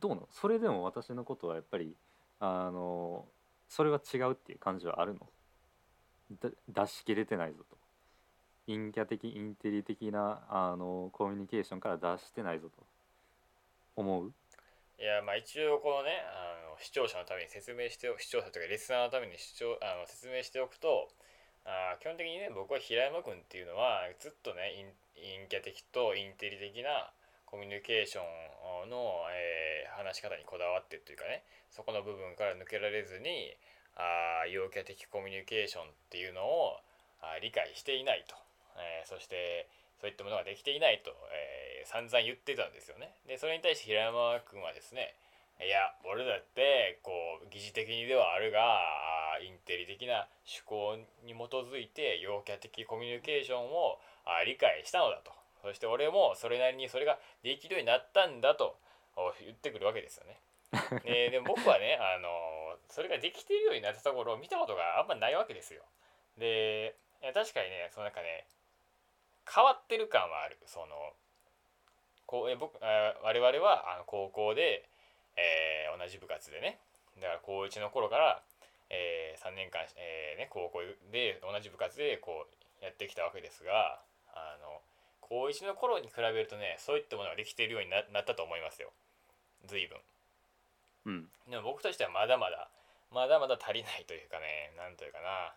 [0.00, 0.28] どうなの？
[0.30, 1.94] それでも私のことはやっぱり
[2.40, 3.26] あの
[3.68, 5.20] それは違うっていう感じはあるの？
[6.40, 7.76] だ出し切れてないぞと。
[8.66, 12.82] 陰キャ的インテリ的なあのコミュニケーションから出してないぞと。
[13.96, 14.32] 思う？
[14.98, 21.10] いやまあ一応このねあの視聴者のために説明しておく視聴者というかリスナーのために視聴あの説明しておくと
[21.66, 27.10] あ基本的にね僕は平山君っていうのはずっとね陰キャ的とインテリ的な
[27.46, 28.22] コミュニケーショ
[28.86, 33.54] ンの、えー話し方にこだわってというかねそこの部分から抜けられずに
[33.94, 36.82] あ陽キャ的コミュニケーションっていうのを
[37.22, 38.34] あ理解していないと、
[38.74, 39.68] えーそして
[40.04, 43.12] そういったものができていないと、えー散々言ってたんですよね。
[43.28, 45.14] でそれに対して平山君はですね
[45.60, 47.12] いや俺だってこ
[47.44, 48.80] う疑似的にではあるが
[49.44, 50.96] インテリ的な趣向
[51.28, 54.00] に基づいて陽キャ的コミュニケーションを
[54.46, 55.30] 理解したのだと
[55.62, 58.76] そして俺もそれなりにそれができるようになったんだと
[59.16, 60.40] お言ってくるわけですよね。
[61.04, 65.84] ででも僕はね、あのそれができているようになったところを見たことがあんまないわけですよ。
[66.36, 66.96] で
[67.32, 68.48] 確かにねそのなんかね
[69.52, 70.58] 変わってる感はある。
[70.66, 70.86] その
[72.26, 74.88] こうえ僕あ我々はあの高校で、
[75.36, 76.78] えー同じ部活でね。
[77.20, 78.42] だから高1の頃から、
[78.90, 82.46] え3年間、えーね、高校で同じ部活でこ
[82.82, 84.00] うやってきたわけですが
[84.34, 84.82] あの
[85.20, 88.90] 高1の頃に比べるとねそういったものができているようにななったと思いますよ。
[89.66, 89.98] 随分。
[91.06, 91.28] うん。
[91.48, 92.68] でも僕としてはまだまだ
[93.10, 95.54] まだまだ足りないというかねなんというかな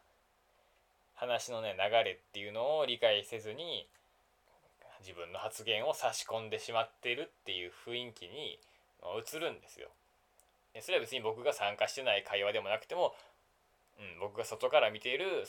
[1.18, 3.88] 話のね流れっていうのを理解せずに
[5.02, 8.60] 自分の発言を差し込んでしまっているっていう雰囲気に
[9.04, 9.90] 映るんですよ。
[10.80, 13.16] それは別に僕が参加してない会話でもなくても
[14.00, 15.46] うん、僕が外から見ている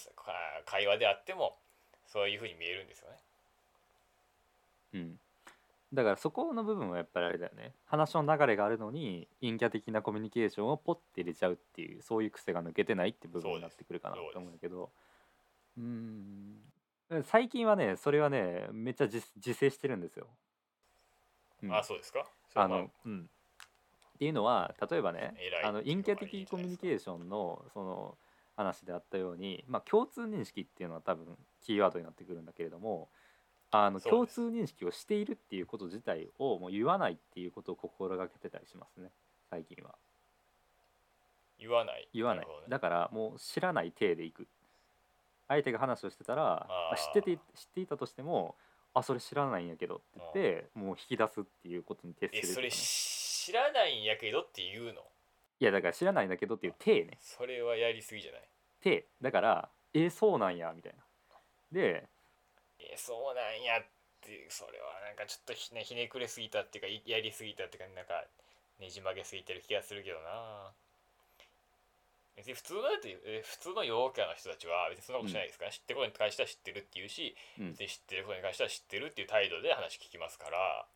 [0.65, 1.57] 会話であっても
[2.07, 3.17] そういうふうに見えるんですよね。
[4.95, 5.21] うん
[5.91, 14.91] だからそこの部分はやっぱりあれだよね話の流れがあるのに陰キャ的なコミュニケーションをポッて入れちゃうっていうそういう癖が抜けてないって部分になってくるかなと思うんだけど
[15.79, 17.25] うーん。
[17.25, 20.27] 最近はねそれはねめっちゃ自自制してるんですよ。
[21.63, 21.75] うん。
[21.75, 22.27] あそうですか？
[22.55, 23.31] あの、うん。
[24.15, 28.19] っていうのは例えばねあの陰キャ的コミュニケーションのその
[28.57, 33.09] 話であったように、まあ、共通認識っていうのは多分キーワードになってくるんだけれども
[33.71, 39.11] あの共通認識をしているっていうこと自体をもう言わないっていうことを心がけてたりしますね
[39.51, 39.95] 最近は。
[41.61, 42.09] 言わない。
[42.13, 42.47] 言わない。
[42.47, 42.53] ね。
[42.69, 44.49] だからもう知らない体でいく
[45.49, 47.41] 相手が話をしてたら知ってて知っ
[47.75, 48.55] ていたとしても
[48.95, 55.03] あそれ知らないんやけどって言ってもう引き出すっていうことに徹するえそれ知らないんやけどって言うの？
[55.61, 57.19] いやだから知らないんだけどっていう体ね。
[57.21, 58.43] それはやりすぎじゃない？
[58.81, 60.99] てだからえそうなんやみたいな。
[61.73, 62.05] で
[62.79, 63.83] えそうなんやっ
[64.21, 68.25] てそれはなんかちょっとひねひねくれすぎたっていうかいやりすぎたっていうかなんか
[68.81, 70.73] ねじ曲げすぎてる気がするけどな
[72.39, 75.65] 別に普通のだってえ普通の陽キャの人たちは別にそんなことしないですか？
[75.67, 77.71] ら、知ってることに関しては知ってるっていうし、うん。
[77.73, 80.87] 別に知ってることに関しては知ってるっていう態度で話聞きますから。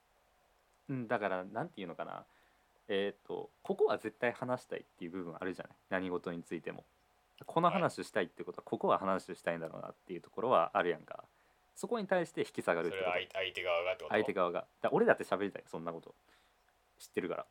[0.88, 2.24] うんだからなんていうのかな。
[2.88, 5.76] えっ、とここは絶対話したいっていう部分あるじゃない？
[5.90, 6.84] 何事についても。
[7.44, 11.24] この話をしたいってことはここは話をしたいんだろうなっていうところはあるやんか。
[11.74, 13.10] そこに対して引き下がるってこと。
[13.10, 14.14] 相相手側がってこと？
[14.14, 14.64] 相手側が。
[14.80, 15.62] だ俺だって喋りたい。
[15.62, 16.14] よそんなこと。
[17.00, 17.46] 知ってるから。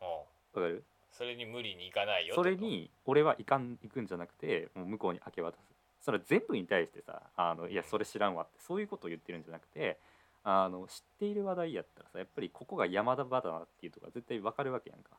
[0.00, 0.08] うん。
[0.08, 0.24] わ
[0.54, 0.82] かる？
[1.12, 5.72] それに無理にいかないよそれに俺は行かん行くんじゃなくてもう向こうに明け渡す。
[6.00, 9.98] それは全部に対してさあのいやそれ知らんわってそういうことを言ってるんじゃなくて
[10.42, 15.10] あの知っている話題やったらさやっぱりここが山田場だなっていうとこが絶対分かるわけやんか。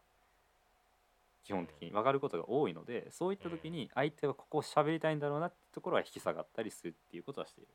[1.46, 1.92] 基本的に。
[1.92, 7.70] 分かることが多いのでそういった時に相手はここを喋りたいんだろうなってところは引き下がったりするっていうことはしている。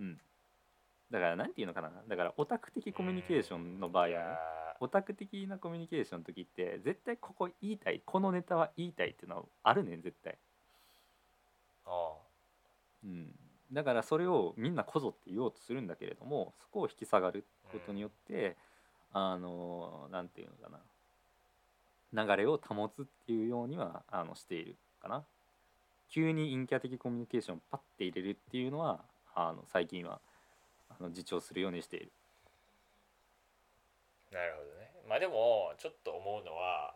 [0.00, 0.20] うん
[1.12, 1.90] だからなんていうのかな。
[2.08, 4.16] だからオタク的コミュニケーションの場合はね
[4.80, 12.14] オタク的なコミュニケーションの時って絶対ここ言いたいこのネタは言いたいっていうのはあるねん絶対、ーあ。
[13.04, 13.30] うん、
[13.72, 18.56] だからそれをみんなこぞって言おうとするんだけれどもそこを引き下がることによって、
[19.12, 20.78] あのなんていうのかな。
[22.14, 25.24] 流れを保つっていうようにはあのしているかな。
[26.10, 29.00] 急に陰キャ的コミュニケーションをパッて入れるっていうのは
[29.34, 30.20] あの最近はあ
[31.02, 32.12] の自重するようにしている。
[34.32, 34.90] なるほどね。
[35.08, 36.94] まあでもちょっと思うのは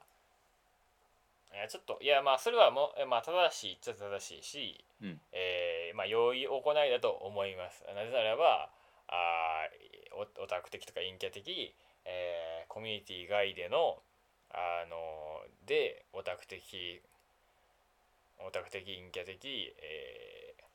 [1.52, 5.20] いやちょっといやまあそれはもうえまあ正しいっちゃ正しいし、うん。
[5.32, 7.84] えーまあ良い行いだと思います。
[7.94, 8.70] なぜならば
[9.08, 9.68] あ
[10.40, 13.98] オタク的とか陰キャ的、えーコミュニティ外での
[14.50, 14.96] あの
[15.66, 17.00] でオタク的
[18.38, 20.66] オタク的陰キャ的、えー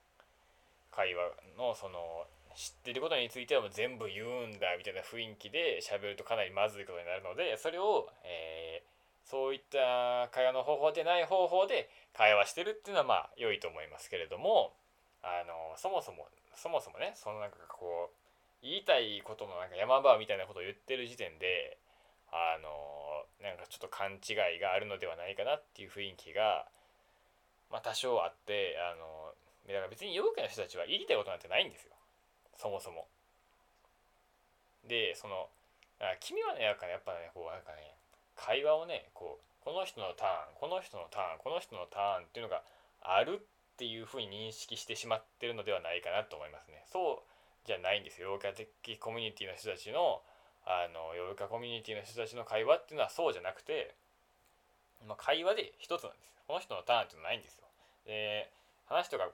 [0.91, 8.91] 会話のその知ってることについてはもう全部言うんだみたいな雰囲気で喋るとかなりまずいことになるのでそれを、えー
[9.31, 14.73] そういった会話の方法でない方法で会話してるっていうのはまあ良いと思いますけれども
[15.23, 18.15] あのそもそもそもそもねそのなんかこう
[18.61, 21.77] 言いたいことのなんか山場みたいなことを言ってる時点で
[22.27, 22.67] あの
[23.39, 26.67] なんかちょっと勘違いがあるのではないかなっていう雰囲気が
[27.71, 29.31] まあ多少あってあの
[29.67, 31.93] だから別に陽キャの人たちは言いたいことなんてないんですよ。
[32.61, 33.07] そもそも。
[34.85, 35.49] でその
[35.99, 37.97] あ君はねやっぱねやっぱねこうなんかね
[38.37, 42.61] 会話をねこうこの人のターンこの人のターンこの人のターンっていうのが
[43.01, 43.45] あるっ
[43.77, 46.85] ていうふうに認識してしまってるのではないかなと思いますね。
[46.85, 47.31] そう
[47.65, 50.21] じゃないんですよ陽キャ的コミュニティの人たちの
[50.65, 53.95] あの陽キャコミュニティの人たちの会話っていうのはそうじゃなくて、
[55.07, 57.65] まあ、会話で一つなんですこの人のターンっていうのはないんですよ。
[58.05, 58.49] で
[58.85, 59.29] 話す人が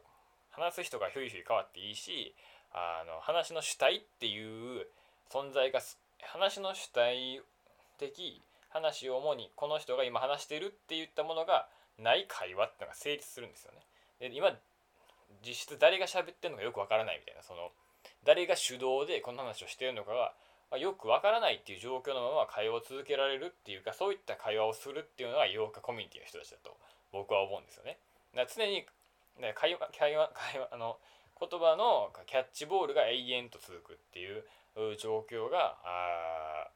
[0.51, 2.35] 話す人がひょいひょい変わっていいし
[2.73, 4.87] あの話の主体っていう
[5.31, 5.81] 存在が
[6.21, 7.41] 話の主体
[7.97, 13.79] 的話を主にこの人が今話してるって言ったものがない会話ってのが成立するんですよね。
[14.29, 14.51] で今
[15.45, 17.71] 実質誰が喋ってるのかよくわからないみたいなその
[18.23, 20.11] 誰が主導でこの話をしてるのか
[20.71, 26.75] が、よくわからないっていう状況のまま会話を続けられるっていうかそういった会話をするっていうのが陽キャコミュニティの人たちだと
[27.13, 27.97] 僕は思うんですよね。
[28.35, 28.85] だから常に
[29.55, 30.97] 会話会話会話あの
[31.39, 34.43] 言葉のキャッチボールが永遠と続くっていう
[34.97, 36.67] 状況があ、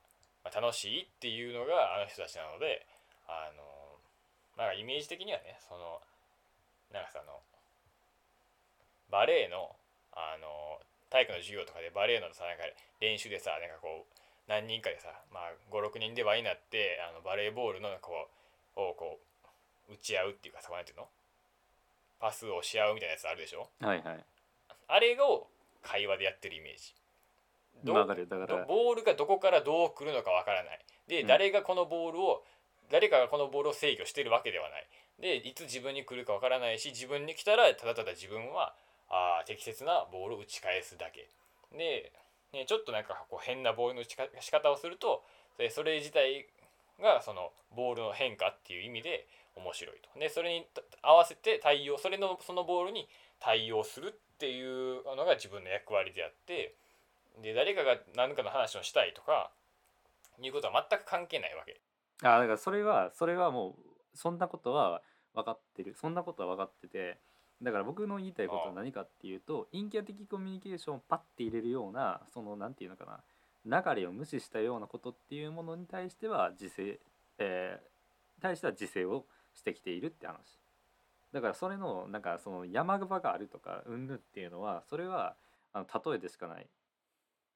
[0.44, 2.86] まあ、楽しいっていうのがあの人たちなので
[3.28, 3.64] あの
[4.58, 6.02] なんかイメージ的にはねその
[6.94, 7.40] なんかさあの
[9.10, 9.76] バレエの
[10.14, 12.64] あの体育の授業とかでバレエのさなんか
[13.00, 14.14] 練習でさなんかこう
[14.48, 18.28] 何人かでさ、まあ、56人で輪になってあのバレーボールのこ
[18.76, 19.20] うをこ
[19.90, 21.08] う打ち合うっていうかさなんていうの？
[22.20, 23.68] パスをし合うみたいなやつあるでしょ？
[23.82, 24.24] はいはい。
[24.92, 25.48] あれを
[25.82, 26.94] 会話でやってるイメージ。
[27.84, 30.80] どわかるだからどボールがどこからどう来るのかわからない。
[31.08, 31.28] で、うん。
[31.28, 32.44] 誰がこのボールを
[32.92, 34.88] 誰かがこのボールを制御してるわけではない。
[35.20, 38.74] でいつ自分に来るかわからないし自分に来たらただただ自分は
[39.08, 41.30] あー適切なボールを打ち返すだけ。
[41.78, 42.12] で、
[42.54, 45.24] ね、ちょっとなんかこう変なボールの打ちか仕方をすると
[45.58, 46.48] でそれ自体
[47.00, 50.20] がそのボールの変化っていう意味で面白いと。
[50.20, 50.66] でそれに
[51.02, 53.08] 合わせて対応それのそのボールに
[53.40, 56.76] 対応するっていうのが自分の役割であって
[57.44, 59.52] で誰かが何かの話をしたいとか
[60.42, 61.80] いうことは全く関係ないわけ。
[62.24, 65.04] あだからそれはそれはもうそんなことは
[65.36, 65.94] 分かってる。
[65.94, 67.20] そんなことは分かってて
[67.62, 73.06] だから僕の言いたいことは何かっていうと陰キャ的コミュニケーションをパッて入れるようなそのなんていうのか
[73.66, 77.00] な流れを無視したようなことっていうものに対しては自制、
[77.38, 77.92] えー
[78.42, 80.61] 対しては自制をしてきているって話
[81.34, 85.36] だからそれのなんかその山場があるとかうんぬっていうのはそれは
[85.74, 86.68] あの例えでしかない。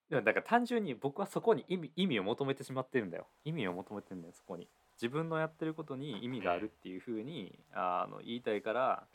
[0.09, 3.27] だから単純に僕はそこに意味意味を求めてしまってるんだよ。
[3.43, 4.67] 意味を求めてるんだよそこに。
[4.95, 9.07] 自分のやってることに意味があるっていうふうにあの言いたいから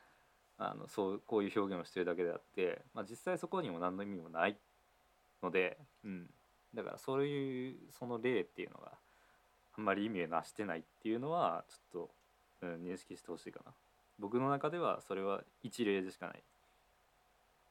[0.59, 4.59] あのそうこういう表現をしてるだけであって、まあ、実際そこにも何の意味もない
[5.43, 6.27] ので、うん、
[6.75, 8.93] だからそういうその例っていうのが
[9.79, 12.07] あんまり意味をなしてないっていうのはちょっ
[12.61, 13.73] と、うん、認識してほしいかな。
[14.21, 16.43] 僕の中ではそれは一例でしかない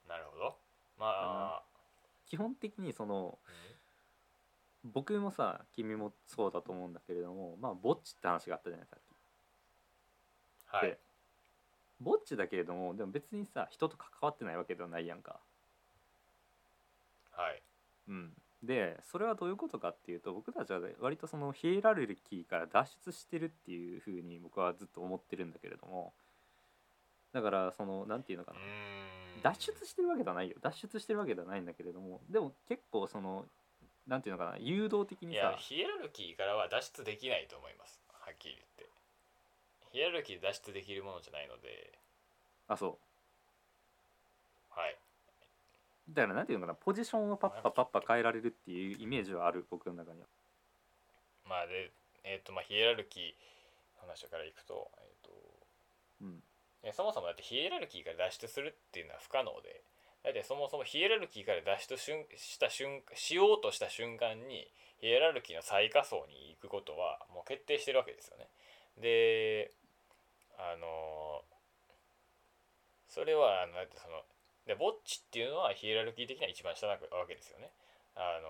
[0.08, 0.56] なるほど。
[1.00, 1.62] まあ、
[2.26, 3.80] 基本的にそのうん
[4.94, 9.00] 僕もさ君もそうだと思うんだけれどもまあぼっちって話があったじゃないさっ
[10.72, 10.98] きはいで。
[12.00, 15.40] ぼっちだけれどもでも別にさ人と関わってないわけではないやんか
[17.32, 17.62] はい。
[18.08, 18.32] うん
[18.64, 26.14] でそれはどういうことかっていうと僕たちは割とそのヒエラルキーから脱出してるっていうふうに僕はずっと思ってるんだけれども
[27.34, 29.52] だからそのなんていうのかうな。
[29.52, 30.58] 脱出してるわけではないよ。
[30.62, 32.22] 脱出してるわけではないんだけれども。
[32.30, 33.46] でも結構その
[34.08, 34.58] なんていうのかな。
[34.58, 38.02] 誘導的にいやさ、ヒエラルキーからは脱出できないと思います。
[38.12, 38.90] はっきり言って。
[39.92, 42.00] ヒエラルキーで脱出できるものじゃないので、
[42.68, 44.80] あそう。
[44.80, 44.98] はい。
[46.10, 46.76] だからなんていうのかな。
[46.76, 50.28] ポジションをパッパパッパ変えられるっていうイメージはある僕の中には。
[51.46, 51.92] まあで、
[52.24, 53.24] えっ、と、まあ、ヒエラルキー
[54.02, 55.32] の話からいくと、えっ、と、
[56.22, 56.44] うん
[56.94, 59.84] そもそもだってヒエラルキーから脱出するっていうのは不可能で
[60.24, 64.68] だってそもそもヒエラルキーから脱出した瞬しようとした瞬間に
[65.00, 68.48] ヒエラルキーの最下層に行くことはもう決定してるわけですよね。
[69.00, 69.72] で
[70.58, 71.42] あの
[73.08, 74.24] それはあのなんてその
[74.68, 77.72] でぼっちっていうのはヒエラルキー的には一番下なわけですよね。
[78.16, 78.50] あの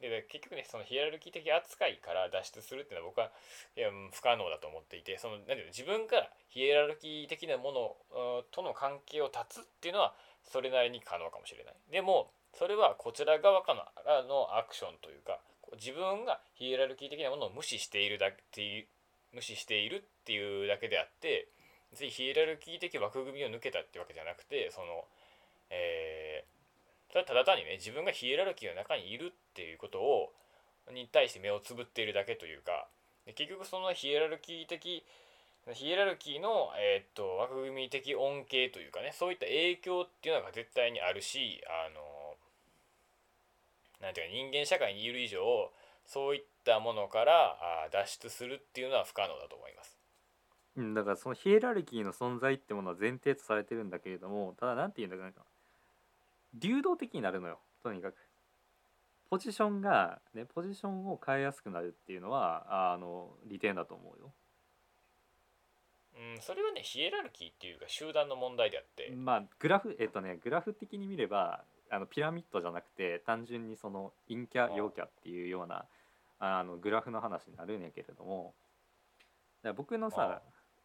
[0.00, 3.30] で結局ねそのヒエラルキー的扱いから脱出するっていうのは僕は
[3.76, 11.74] いや不可能だと思っていてそのなんていうの自分からヒエラルキー的なものとの関係を断つっていうのはそれなりに可能かもしれない。
[11.90, 13.74] でもそれはこちら側か
[14.06, 15.40] らのアクションというか
[15.76, 18.86] 自分がヒエラルキー的なものを無視しているだけっていう
[19.32, 21.48] 無視しているっていうだけであって
[21.90, 25.04] 別にヒエラルキー的枠組みを抜けたってわけじゃなくてその
[25.70, 26.53] えー
[27.14, 30.32] ただただ単にね自分がヒエラルキーの中にいるっていうことを
[30.92, 32.88] に対して目をつぶっているだけというか
[33.24, 35.04] で結局そのヒエラルキー的
[35.72, 42.00] ヒエラルキーの、えーっと枠組み的恩恵というかねそういった影響っていうのが絶対にあるしあの
[44.02, 45.38] なんていうか人間社会にいる以上
[46.04, 49.96] そういったものからあ脱出するっていうのは不可能だと思います。
[50.76, 55.44] うん、だからそのヒエラルキーの存在ってものは前提とされてるんだけれどもただなんて言うんだかな
[56.54, 57.58] 流動的になるのよ。
[57.82, 58.16] とにかく。
[59.30, 64.32] ポジションがねポジションを変えやすくなるっていうのはあの利点だと思うよ。
[66.16, 75.84] うん、それはねヒエラルキーっていうか集団の問題であって、まあグラフえっとねグラフ的に見ればあのピラミッドじゃなくて単純にその陰キャ陽キャっていうような
[76.38, 78.54] あのグラフの話になるんやけれども。
[79.62, 80.42] だから僕のさ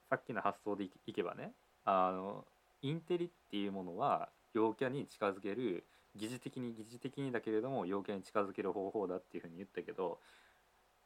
[0.09, 1.51] さっきの発想でいいけばね
[1.86, 2.45] あの
[2.82, 5.86] インテリっていうものは陽キャに近づける
[6.16, 10.20] 疑似的に疑似的にだけれども陽キャに近づける方法だっていうふうに言ったけど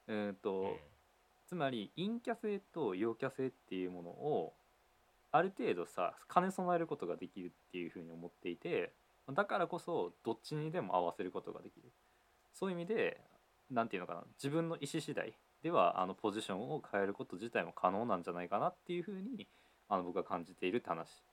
[0.08, 0.76] うーんと、うん。
[1.48, 4.54] つまり陰キャ性と陽キャ性っていうものを
[5.32, 8.94] ある程度さ兼ね備えることができるっていうふうに思っていて
[9.32, 11.92] だからこそどっちにでも合わせることができる。
[12.54, 13.20] そういう意味で
[13.72, 15.34] 何て言うのかな自分の意思次第
[15.64, 19.48] ではあのポジションを変えること自体も可能なんじゃないかなっていうふうに
[19.90, 21.24] あの僕は感じているって話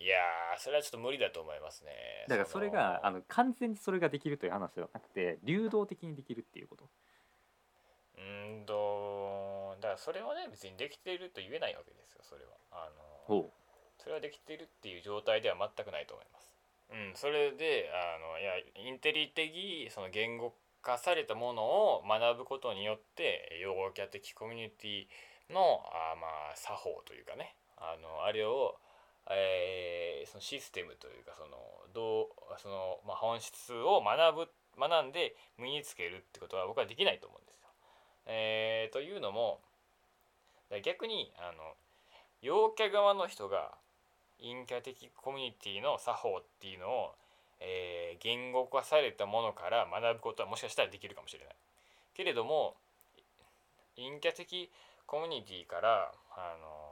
[0.00, 1.92] いやーそれはちょっと無理だと思いますね。
[2.28, 6.88] だからそれがあのの完全にそれができるという話ではなくて流動的にできるっていうこと。
[8.16, 12.52] うーんとだからそれはね別にできていると言えないわけですよそれは。
[12.70, 12.90] あ
[13.28, 13.50] の
[13.98, 16.54] それはできているっていう状態では全くないと思います。
[16.90, 25.06] うんそれであのいやインテリ的その言語化されたものを学ぶことによって陽キャ的コミュニティ
[25.52, 25.82] の
[26.12, 28.76] あまあ作法というかねあのあれを
[29.30, 31.56] えーそのシステムというかその
[31.94, 34.48] どうその、まあ、本質を学ぶ
[34.78, 37.68] 学んで身につけるってことは僕はできないと思うんですよ。
[38.26, 39.60] えーというのも
[40.84, 41.74] 逆にあの
[42.42, 43.72] 陽キャ側の人が
[44.38, 47.14] 陰キャ的コミュニティの作法っていうのを、
[47.60, 51.54] えー言語化されたものから学ぶことはもしかしたらできるかもしれない。
[52.14, 52.74] けれども
[53.96, 54.70] 陰キャ的
[55.06, 56.87] コミュニティからあの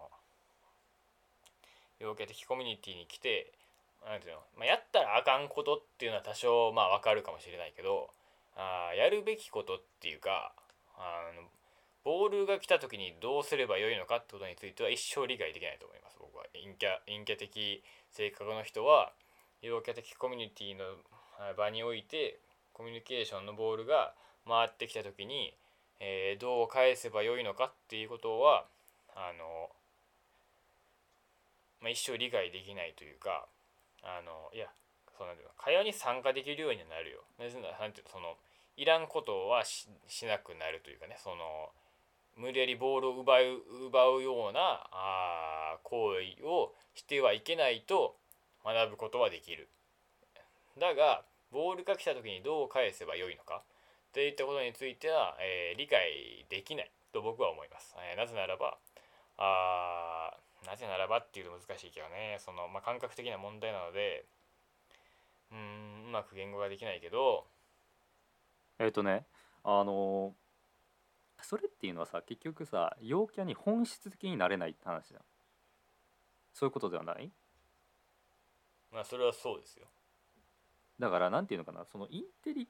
[2.01, 3.53] 陽キャ的コミュニティに来て
[4.07, 8.11] なんていうの、まあ、やったらあかんことっていうのは多少まあわかるかもしれないけど
[8.57, 10.53] あやるべきことっていうか
[10.97, 11.43] あの
[12.05, 16.45] ボールが来た時にどうすればよいのかってことについては一生理解できないと思います僕は。
[16.55, 17.83] 陰キャ陰キャ的
[18.13, 19.13] 性格の人は
[19.61, 20.85] 陽キャ的コミュニティの
[21.57, 22.39] 場において
[22.73, 24.15] コミュニケーションのボールが
[24.47, 25.53] 回ってきた時に、
[25.99, 28.67] えーどう返せばよいのかっていうことは
[29.17, 29.71] あの、
[31.81, 33.47] まあ、一生理解できないというか
[34.03, 34.67] あのいや
[35.17, 37.25] そうなんていうの会話に参加できるようになるよ。
[37.39, 38.37] なぜならなんていうのその
[38.77, 39.89] いらんことはし
[40.27, 41.71] なくなるというかねその
[42.37, 48.17] 無理やりボールを奪う奪うようなあ行為をしてはいけないと
[48.65, 49.69] 学ぶことはできる。
[50.79, 53.63] だがボールが来た時にどう返せばよいのか
[54.13, 57.97] といったことについては、えー理解できないと僕は思います。
[57.99, 58.77] えーなぜならば
[59.39, 62.39] あなぜならばっていうと難しいけどね。
[62.41, 64.25] その、まあ、感覚的な問題なので
[65.53, 67.47] うーんうまく言語ができないけど
[68.79, 69.27] えっ、とね
[69.65, 70.35] あの
[71.43, 75.21] それっていうのはさ結局さ陽キャに本質的になれないって話じゃん。
[76.53, 77.31] そういうことではない？
[78.91, 79.87] まあそれはそうですよ。
[80.99, 82.69] だからなんていうのかなそのインテリ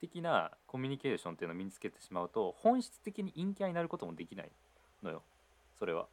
[0.00, 4.52] 的なコミュニケーションっていうのを身につけてしまうと本質的に陰キャになることもできない
[5.02, 5.22] のよ。
[5.78, 6.04] それは。
[6.04, 6.08] ほ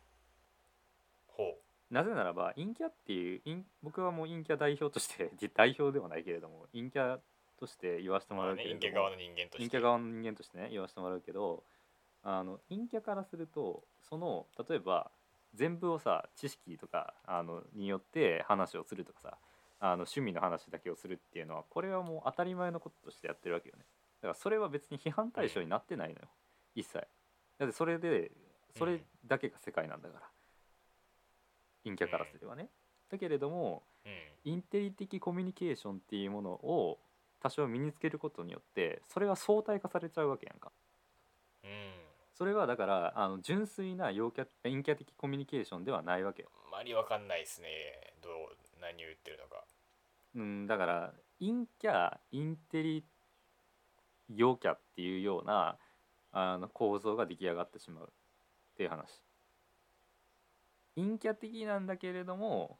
[1.89, 7.19] なぜならば陰キャっていう陰僕はもう陰キャ代表として 代表ではないけれども陰キャ
[7.57, 8.37] として言わせてう。
[8.37, 9.57] もらうけれども、陰キャ側の人間として。
[9.57, 11.63] 陰キャ側の人間としてね言わせてもらうけど
[12.23, 15.11] あの陰キャからするとその例えば
[15.53, 19.37] 全部をさ知識とかあのによって話をするとかさ
[19.79, 23.85] あの趣味の話だけをするっていうのはこれはもう当たり前のこととしてやってるわけよね。
[24.21, 26.27] だからそれは別に批判対象になってないのよ。
[26.75, 27.07] 一切。
[27.59, 28.31] だってそれで
[28.77, 30.29] それだけが世界なんだから
[31.87, 32.69] 陰キャからすればね
[33.09, 34.13] だけれどもうん。
[34.51, 36.99] インテリ的コミュニケーションっていうものを
[37.41, 40.71] 多少身につけることによってそれは相対化されちゃうわけやんか
[41.63, 41.69] うん。
[42.33, 47.67] それはだからあの純粋な陽キャ陰キャ的コミュニケーションではないわけよ、あまりわかんないですね。
[48.21, 48.33] どう、
[48.79, 49.63] 何を言ってるのか。
[50.35, 53.03] うん、だから陰キャインテリ
[54.33, 55.77] 陽キャっていうような
[56.31, 59.21] あの構造が出来上がってしまうっていう話
[60.97, 62.77] 陰キャ的なんだけれども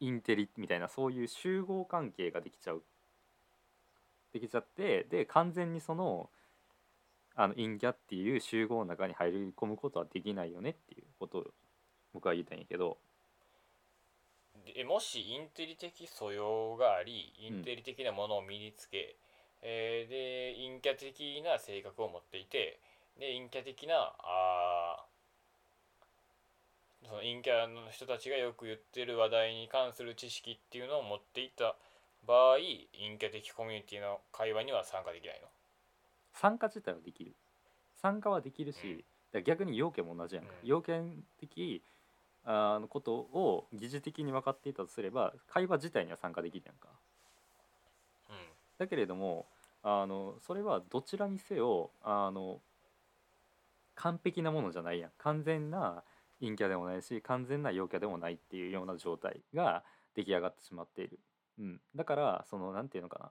[0.00, 2.82] インテリみたいなそういう集合関係ができちゃう。
[4.32, 6.28] できちゃってで完全にその
[7.36, 11.44] あの陰キャっていう集合の中に入り込むことはできないよねっていうことを
[12.12, 12.98] 僕は言いたいんやけど。
[14.74, 19.16] でもしインテリ的素養がありインテリ的なものを身につけ、
[19.62, 22.80] えーで陰キャ的な性格を持っていて
[23.18, 25.13] で陰キャ的なあー
[27.06, 31.76] その陰キャの人たちがよく言ってる話題に関する知識っていうのを持っていた
[32.26, 35.48] 場合陰キャ的コミュニティの会話には参加できないの？
[36.32, 37.34] 参加自体はできる。
[38.00, 39.44] 参加はできるし、うん。
[39.44, 40.68] 逆に要件も同じやんか、うん。
[40.68, 41.82] 要件的
[42.44, 46.88] あのことを疑似的に分かっていたとすれば会話自体には参加できるやんか。
[48.30, 48.36] うん。
[48.78, 49.46] だけれども
[49.82, 52.60] あのそれはどちらにせよあの
[53.94, 55.10] 完璧なものじゃないやん。
[55.18, 56.02] 完全な
[56.44, 59.84] 陰キャでもないし完全な陽キャでもないっていうような状態が
[60.14, 61.18] 出来上がってしまっている、
[61.58, 63.30] うん、だからそのなんていうのかな。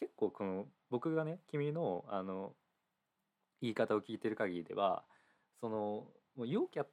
[0.00, 2.54] 結構この僕がね君のあの
[3.60, 5.04] 言い方を聞いてる限りでは
[5.60, 6.06] その
[6.36, 6.86] もう陽キャ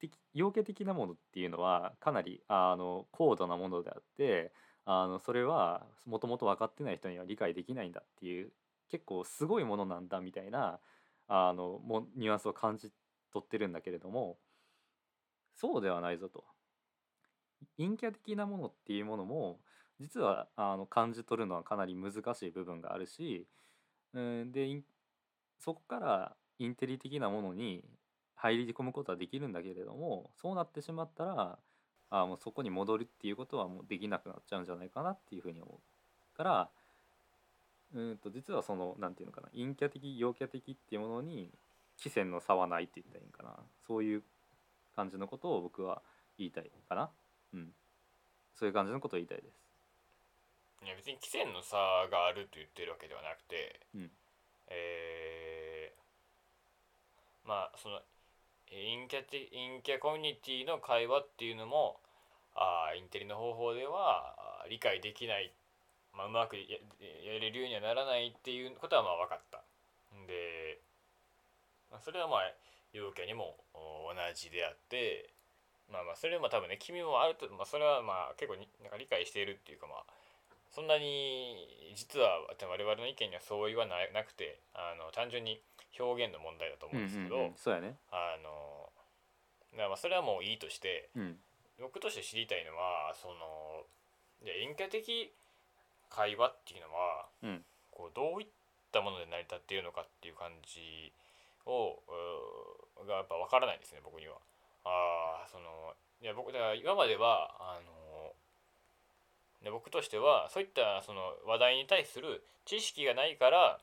[0.00, 4.52] 的陽キャ的なものっていうのはかなりあの高度なものであって
[4.84, 8.52] あのそれはもともと分かってない人には理解できないんだっていう
[8.90, 10.78] 結構すごいものなんだみたいな
[11.28, 12.90] あのもニュアンスを感じ
[13.32, 14.36] 取ってるんだけれども
[15.54, 16.44] そうではないぞと。
[17.78, 19.60] 陰キャ的なものっていうものも
[20.00, 23.46] 実はあの感じ取るのはかなり難しい部分があるし、
[24.14, 24.82] うん、で
[25.60, 27.84] そこからインテリ的なものに
[28.34, 31.58] 入り込むことはできるんだけれどもそうなってしまったら
[32.10, 35.80] あもうそこに戻るっていうことはもうできなくなっちゃうんじゃないかなっていうふうに思
[36.34, 36.68] うから
[37.94, 41.50] うんと実はそのなんていうのかな陰キャ的陽キャ的っていうものに
[41.96, 43.54] 期限の差はないって言ったらいいんかな
[43.86, 44.22] そういう
[44.94, 46.02] 感じのことを僕は
[46.38, 47.10] 言いたいかな。
[47.54, 47.68] うん。
[48.54, 49.62] そういう感じのことを言いたいです。
[50.84, 51.76] いや別に期限の差
[52.10, 54.10] があると言ってるわけではなくて、うん。
[54.68, 56.02] えー
[57.44, 58.00] まあその
[58.70, 62.00] 陰キャテ陰キャコミュニティの会話っていうのも
[62.54, 65.52] あーインテリの方法では理解できない、
[66.16, 69.62] まあ、うまくややれるようにはならないっていうことはまあ分かった。
[70.26, 70.80] で、
[71.90, 72.40] まあ、それはまあ
[72.92, 75.30] 陽キャにもお同じであって
[75.90, 80.04] まあまあそれはまあ多分ね君もあると、まあ、それはまあ結構になんか理解しているっていうかまあ
[80.72, 85.60] そんなに実は我々の意見には相違はななくてあの単純に
[86.00, 87.96] 表現の問題だと思うんですけど、うんうんうん、そうやね。
[88.10, 88.88] あの
[89.76, 91.36] まあそれはもういいとしてうん。
[91.80, 93.84] 僕として知りたいのはその
[94.44, 95.32] 陰キャ的
[96.10, 97.64] 会話っていうのはうん。
[97.90, 98.48] こうどういっ
[98.92, 101.12] たもので成り立っているのかっていう感じ
[101.66, 102.02] を
[103.06, 104.36] がやっぱ分からないんですね僕には。
[104.84, 108.34] あーそのいや僕だから今まではあの
[109.62, 113.78] で僕としてはそういったその話題に対する知識がないから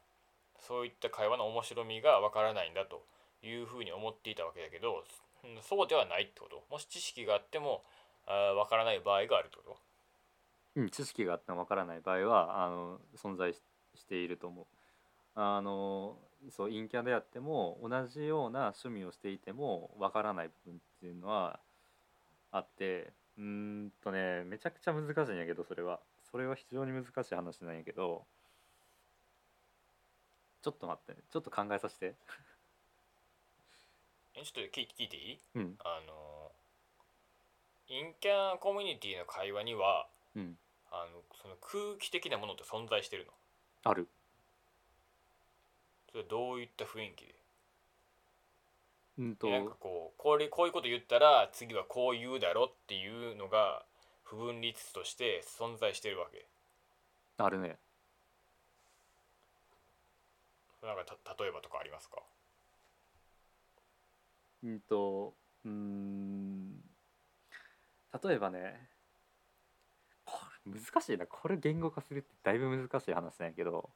[0.60, 3.04] そういった会話の面白みがわからないんだと
[3.44, 5.04] いうふうに思っていたわけだけど
[5.62, 7.84] そうではないってこともし知識があっても
[8.28, 9.78] あーわからない場合があるってこと
[10.76, 13.62] うん、知識があってもわからない場合はあの存在し
[13.96, 14.66] していると思う。
[15.36, 16.18] あの
[16.50, 21.60] そう陰キャであっても同じような趣味をしていてもわからない部分っていうのは
[22.52, 26.00] あってうーんとねめちゃくちゃ難しいんやけどそれは。
[26.32, 28.24] それは非常に難しい話なんやけど
[30.62, 32.14] ちょっと待ってちょっと考えさせて。
[34.36, 35.40] えちょっと聞い聞いていい？
[35.56, 35.78] うん。
[35.84, 36.52] あの
[37.88, 40.58] 陰キャコミュニティの会話にはうん。
[40.92, 43.34] あのその空気的なものって存在してるの？
[43.84, 44.08] ある
[46.12, 47.26] それはどういった雰囲気？
[47.26, 47.36] で
[49.20, 49.50] うんと。
[49.50, 53.84] なんかこうこれこういうこと言ったら次はこう言うだろっていうのが
[54.24, 56.46] 不分律として存在してるわけ？
[57.38, 57.78] あるね。
[60.82, 62.22] なんかた例えばとかありますか？
[64.64, 65.34] うんと
[65.66, 66.72] うーん。
[68.24, 68.90] 例えばね
[70.66, 71.26] 難しいな。
[71.28, 73.90] これ言語化するってだいぶ難しい話なんやけど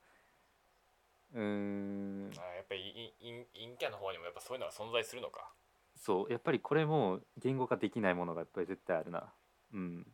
[1.34, 2.32] うーん。
[2.38, 5.52] あやっぱりインイン陰キャの方にもやっぱそういうのが存在するのか。
[5.96, 6.32] そう。
[6.32, 9.34] やっぱりこれも言語化できないものがやっぱり絶対あるな。
[9.74, 10.08] うん。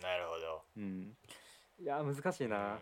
[0.00, 0.62] なるほど。
[0.76, 1.16] うん。
[1.78, 2.50] いや難しいうん。
[2.50, 2.80] な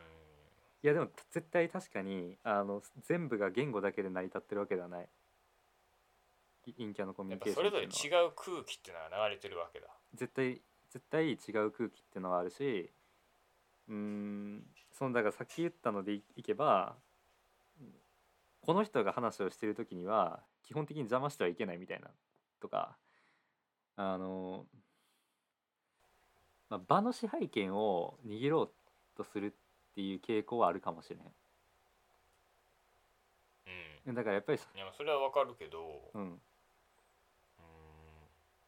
[0.83, 5.09] いやでも絶対確かにあの全部が言語だけで成り立ってるわけではない。
[6.67, 9.89] い陰キャのコミュニケーションそれぞれ違う空気っていうのが流れてるわけだ。
[10.15, 10.61] 絶対
[10.91, 12.91] 絶対違う空気っていうのはあるし
[13.89, 14.63] うーん。
[14.93, 16.97] そのだからさっき言ったのでいいけば
[18.63, 22.09] この人が話をしてる時には基本的に邪魔してはいけないみたいな
[22.61, 22.97] とか
[23.97, 24.67] あの、
[26.69, 28.71] まあ、場の支配権を握ろう
[29.17, 31.17] とするっていう傾向はあるかもしれ
[34.07, 34.13] うん。
[34.13, 34.15] ん。
[34.15, 36.23] だからやっぱりそいやそれはわかるけどうん。
[36.23, 36.39] うん。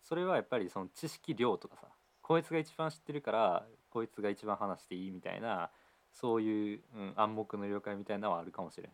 [0.03, 1.87] それはやっぱりその知識量とかさ
[2.23, 5.71] こいつが一番知ってるからこいつが一番話していいみたいな
[6.13, 8.91] そういう、うん、暗黙の了解みたいなのはあるかもしれん。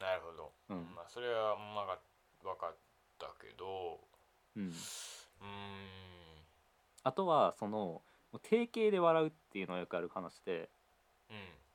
[0.00, 0.94] なるほど、うん。
[0.94, 1.98] まあそれはまあ
[2.42, 2.76] 分かっ
[3.18, 4.00] たけど
[4.56, 4.74] うん、うーん。
[7.04, 8.02] あとはその
[8.42, 10.68] 定型で笑うっていうのはよくある話で、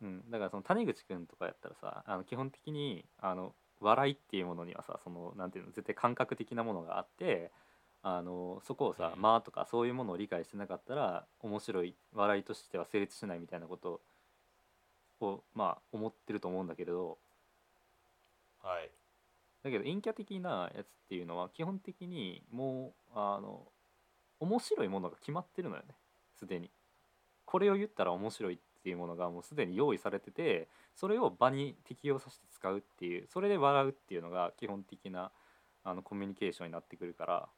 [0.01, 0.07] うん。
[0.07, 7.51] うん、だからその谷口くんとかやったらさあの基本的にあの笑いっていうものにはさそのなんていうの絶対感覚的なものがあって
[8.01, 9.21] あのそこをさ「うん。
[9.21, 14.01] まあ」とかそういうものを理解してなかったら面白い笑いとしては成立しないみたいなこと
[15.21, 17.17] をまあ思ってると思うんだけれど
[18.64, 18.89] はい。
[19.64, 23.68] だけど陰キャ的なやつっていうのは基本的にもうあの
[24.39, 25.95] 面白いものが決まってるのよね。
[26.38, 26.72] すでに。
[27.45, 35.32] これを言ったら面白いっていうものがもうすでに用意されててそれを場に適用させて使うっていうそれで笑うっていうのが基本的な
[35.84, 37.49] あのコミュニケーションになってくるから。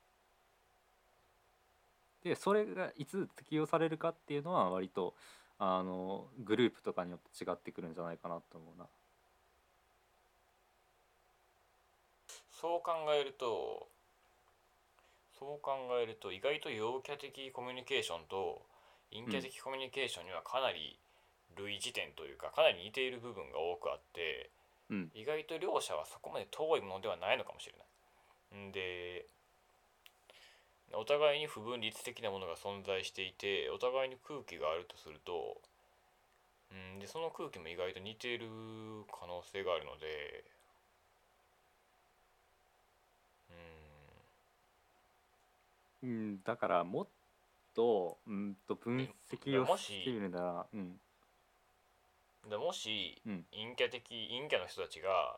[2.24, 5.14] でそれがいつ適用されるかっていうのは割と
[5.60, 8.88] あのグループとかによって違ってくるんじゃないかなと思うな。
[12.66, 13.86] そう考えると
[15.38, 18.66] そう考えると意外と陽キャ的コミュニケーションと
[19.14, 20.98] 陰キャ的コミュニケーションにはかなり
[21.62, 24.50] 類似点というかかなり似ている部分が多くあって
[24.90, 28.70] うん意外と両者はそこまで遠いものではないのかもしれない。
[28.70, 29.30] んで
[30.98, 35.62] お互いに不分律的なものが存在していてお互いに空気があるとすると、
[36.74, 38.50] うん、でその空気も意外と似ている
[39.14, 40.55] 可能性があるので
[46.06, 47.08] うん、だからもっ
[47.76, 51.00] とうんと分析をしてみるならうん。
[52.50, 53.46] でもし、うん。
[53.52, 55.38] 陰キャ的陰キャの人たちが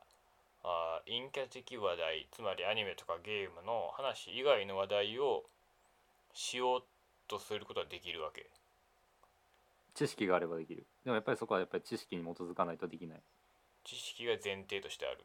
[0.63, 5.43] あ陰キャ的話題つまりアニメとかゲームの話以外の話題を
[6.33, 6.83] しよう
[7.27, 8.49] とすることはできるわけ。
[9.95, 10.85] 知識があればできる。
[11.03, 13.21] でもやっぱりそこはやっぱり知識に基づかないとできない。
[13.83, 15.23] 知識が前提としてある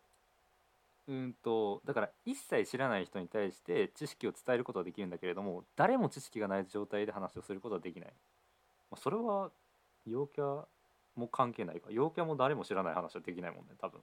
[1.08, 8.12] うんとだから一切知らない人に対して知識を伝えることはできるんだけれども誰も知識がない状態で話をすることはできない、
[8.90, 9.50] まあ、それは
[10.06, 10.64] 陽キャ
[11.14, 11.90] も関係ないか。
[11.90, 14.00] 陽キャも誰も知らない話はできないもんね多分。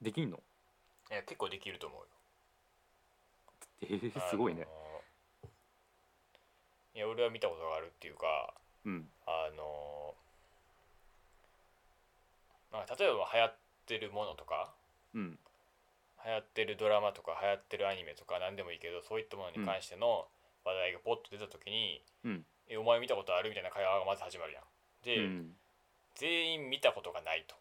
[0.00, 0.38] できんの？
[1.10, 2.06] いや結構できると思うよ。
[3.82, 4.66] えー、すごいね、
[6.94, 8.54] いや俺は見たことがあるっていうか
[8.86, 9.08] うん。
[9.26, 10.14] あの
[12.72, 13.54] まあ例えば流行っ
[13.90, 14.72] てるものとか
[15.14, 15.38] うん。
[16.24, 20.28] 流行ってるドラマとか流行ってるアニメとか何でもいいけどそういったものに関しての
[20.64, 24.64] 話題がポッと出た時にうん「えお前見たことある?」みたいな会話がまず始まるやん。
[25.02, 25.56] で、うん。
[26.14, 27.56] 全員見たことがないと。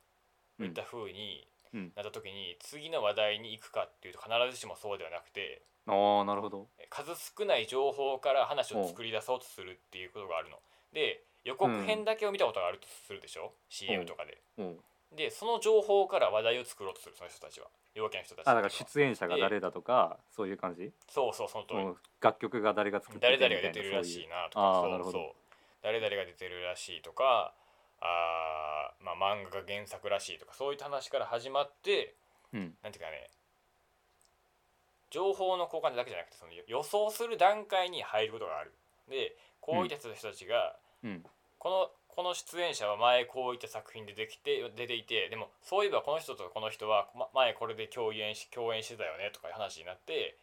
[0.59, 0.65] うん。
[0.67, 1.93] いった風にうん。
[1.95, 6.67] なった時に次の話題に行くかっていうと必ずしもそうではなくてああなるほど。
[6.89, 10.61] 数少ない情報から話を作り出そうとするっていうことがあるの。
[10.91, 14.41] で予告編だけを見たことがあるとするでしょ、CM とかで。
[14.57, 14.63] う。
[14.63, 14.84] ん
[15.16, 17.68] でその情報から話題を作ろうとするその人たちは。
[17.95, 20.91] 陽キャの人たちあだから出演者が誰だとかそういう感じ？
[21.10, 25.32] そうそうその通り、うん楽曲が誰が作って誰々が出てるらしいなとかそうそう
[25.82, 27.53] 誰々が出てるらしいとか
[28.01, 32.14] あー、まあ、漫画が原作らしいとかそういった話から始まって
[32.53, 32.74] うん。
[32.84, 33.30] なんていうかね
[35.10, 38.72] 情報の交換だけじゃなくてその予想する段階に入ることがある。
[39.10, 41.24] でこういった人たちが、うん。
[41.57, 50.36] このこの出演者は前こういった作品でできて出ていてでもそういえばこの人とこの人は前これで共演し共演してたよねとかいう話になって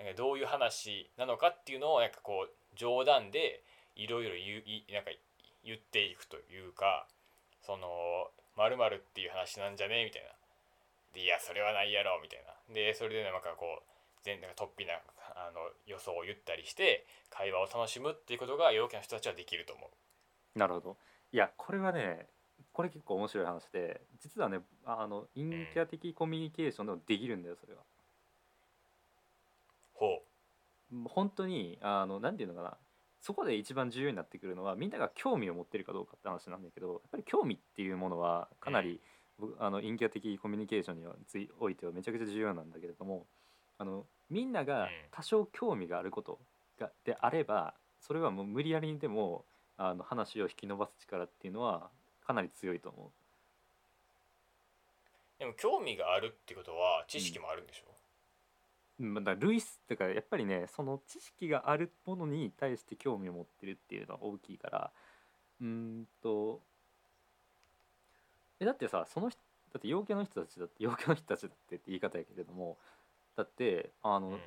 [0.00, 3.60] なんかどういう話なのかっていうのをなんかこう冗談で
[3.94, 7.04] いろいろ言っていくというか
[7.60, 10.32] その〇〇っていう話なんじゃねみたいな。
[11.12, 12.56] でいやそれはないやろみたいな。
[12.72, 14.94] でそれでなんかこう全なんか突飛な
[15.36, 20.58] あの予想を言ったりして会話を楽しむっていうことが陽キャの人たちはできると思う。
[20.58, 20.96] なるほど。
[21.32, 22.26] いやこれはね
[22.72, 27.80] これ結構面白い話で実はねあの陰キャ的コミュニケーションでもできるんだよそれは。
[29.94, 30.22] ほ
[31.06, 32.76] 本当にあのなんていうのかな。
[33.20, 39.00] そこで一番重要になってくるのはみんなが興味を持ってるかどうかって話なんだけどやっぱり興味っていうものはかなり、
[39.40, 43.26] 僕あの陰キャ的コミュニケーションにおいてはめちゃくちゃ重要なんだけれども
[43.76, 44.88] あのみんながうん。
[45.10, 46.38] 多少興味があること
[46.78, 49.44] がであればそれはもう無理やりにでも
[49.78, 51.88] あの話を引き伸ばす力っていうのは
[52.26, 53.06] かなり強いと思う。
[53.06, 53.10] う
[55.38, 57.94] でも興味があるってことは知識もあるんでしょ、
[59.00, 59.14] うん。
[59.14, 64.90] まあだ類似だからやっぱりねその知識があるものに対して興味を持ってるっていうのは大きいから。
[65.60, 66.60] うーんと
[68.60, 69.40] えだってさその人
[69.72, 72.78] だって陽キャの人たちだって陽キャの人たちだってって言い方やけれども
[73.36, 74.38] だってあの、うん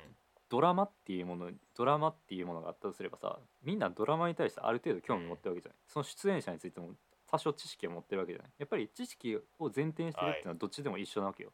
[0.52, 6.90] ドラマっていうものドラマっていうものがあったとすればさみんなドラマに対してある程度興味持ってるわけじゃない、その出演者についても
[7.30, 8.52] 多少知識を持ってるわけじゃない？
[8.58, 9.40] やっぱり知識を
[9.74, 11.52] 前提にしてるっていうのはどっちでも一緒なわけよ、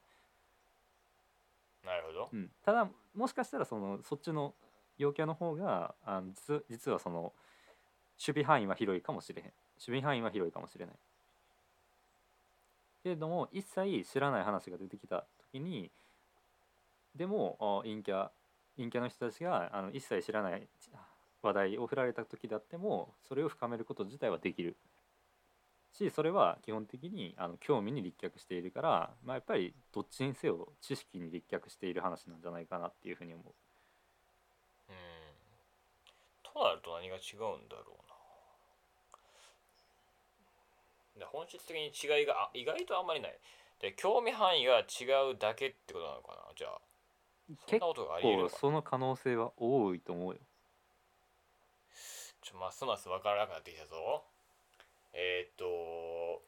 [1.86, 2.28] なるほど。
[2.32, 4.52] うん、ただもしかしたらそのそっちの
[4.98, 7.32] 陽キャの方があの実実はその
[8.20, 9.52] 守備範囲は広いかもしれへん。
[9.78, 10.94] 守備範囲は広いかもしれない。
[13.04, 15.92] けれども一切知らない話が出てきた時に
[17.14, 18.30] でもあ陰キャ
[18.78, 20.66] 陰キャの人たちがあの一切知らない
[21.42, 24.76] 話題を振られた時であってもそれを深めること自体はできる。
[25.92, 33.46] しそれは基本的にあの興味に立脚しているから、まあ、やっぱりどっちにせよ知識に立脚している話なんじゃないかなっていうふうに思う。
[34.90, 34.94] うん。
[36.42, 37.98] となると何が違うんだろう
[41.18, 41.24] な。
[41.24, 43.38] で本質的に違いがあ意外とあんまりない。
[43.80, 44.84] で興味範囲が違
[45.32, 46.80] うだけってことなのかなじゃあ。
[47.66, 50.40] 結構その可能性は多いと思うよ。
[52.42, 54.22] ちょますます分からなくなってきたぞ
[55.12, 56.42] えー、っと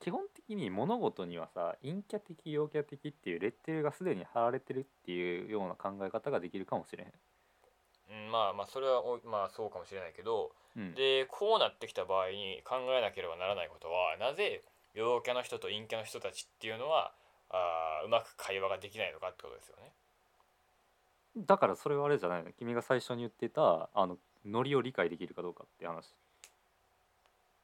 [0.00, 8.24] 基本的に物事にはさ陰キャ的陽キャ的っていうレッテルがすでに貼られてるっていうような考え方ができるかもしれへん。
[8.24, 14.62] うんまあまあそれはおまあそうかもしれないけどうん、でこうなってきた場合に考えなければならないことはなぜ
[14.94, 17.12] 陽キャの人と陰キャの人たちっていうのは
[17.50, 19.92] あーうまく会話ができないのかってことですよね。
[21.36, 22.52] だからそれはあれじゃないの？
[22.52, 26.12] 君が最初に言ってたあのノリを理解できるかどうかって話。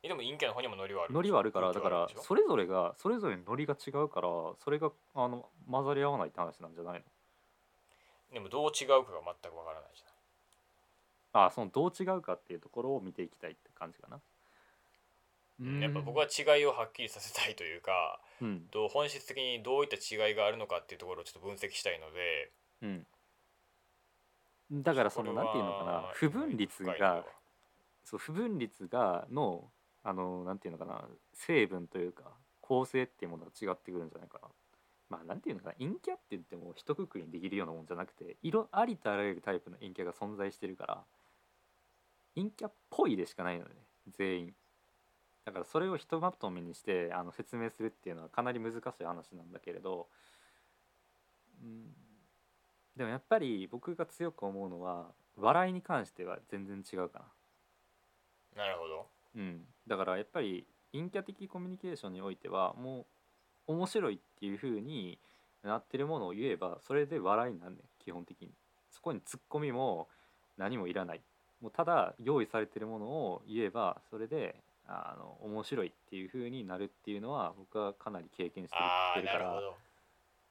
[0.02, 4.28] えでも陰キャの方にもノリはあるノリはあるからだからそれぞれがそれぞれノリが違うから
[4.62, 7.00] それがあの混ざり合わないって話なんじゃないの？
[8.34, 14.20] でもどう違うかが全くわからないじゃあそのどう違うかっていうところを見ていきたいって感じかな。
[15.58, 18.68] ないやっぱ僕は違いをはっきりさせたいというかうん。
[18.70, 22.50] どう本質的にどういった違いがあるのかっていうところをちょっと分析したいので
[22.82, 23.06] うん
[24.70, 27.24] だからそのなんていうのかな不分率が
[28.04, 29.70] そう不分率がの
[30.02, 31.04] あのなんていうのかな
[31.34, 32.24] 成分というか
[32.60, 34.48] 構成っていうものが違ってくるんじゃないかな。
[35.08, 41.04] まあなんていうのかな陰キャって言っても一括りにできるようなもんじゃなくて色ありとあらゆるタイプの陰キャが存在してるから
[42.34, 43.70] 陰キャっぽいでしかないのね
[44.16, 44.54] 全員。
[45.44, 50.08] だからそれをひとまとめにしてあの説明するっていうのはかなり難しい話なんだけれど、
[51.62, 51.94] うん、
[52.96, 57.20] でもやっぱり僕が強く思うのは笑いに関しては全然違うか
[58.56, 58.64] な。
[58.64, 59.06] なるほど。
[59.36, 63.06] うん、だからやっぱり陰キャ的コミュニケーションにおいてはも
[63.68, 65.18] う面白いっていう風に
[65.62, 68.50] なってるものを言えばそれで笑いになんねん基本的に。
[68.90, 70.08] そこにツッコミも
[70.56, 71.20] 何もいらない。
[71.60, 79.38] もうただ用意されてるものを言えばそれであの面白いっていう風になるっていうのは僕はかなり経験してきてるから。
[79.38, 79.85] なるほど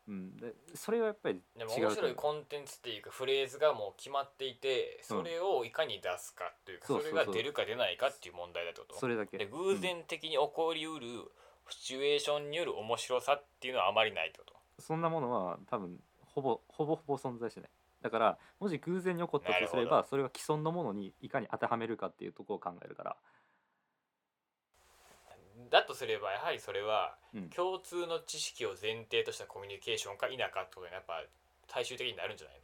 [0.07, 8.99] うん、でそれはやっぱり違うでも面白いコンテンツっていうかフレーズがもう決まっていてそれをいかに出すかというか、それが出るか出ないかっていう問題だってことう。
[8.99, 9.37] それだけ。
[9.37, 11.07] で偶然的に起こりうる
[11.69, 14.53] シチュエーションによる面白さっていうのはあまりないってこと。
[14.79, 17.69] そんなものは多分ほぼほぼほぼ存在しない。
[18.01, 23.15] だからもし偶然に起こったとすればそれは既存のものにいかに当てはめるかっていうところを考えるから、
[25.95, 31.23] すればやはりそれはうん、共通の知識を前提としたコミュニケーションか否かってことにやっぱ
[31.67, 32.61] 最終的になるんじゃないの？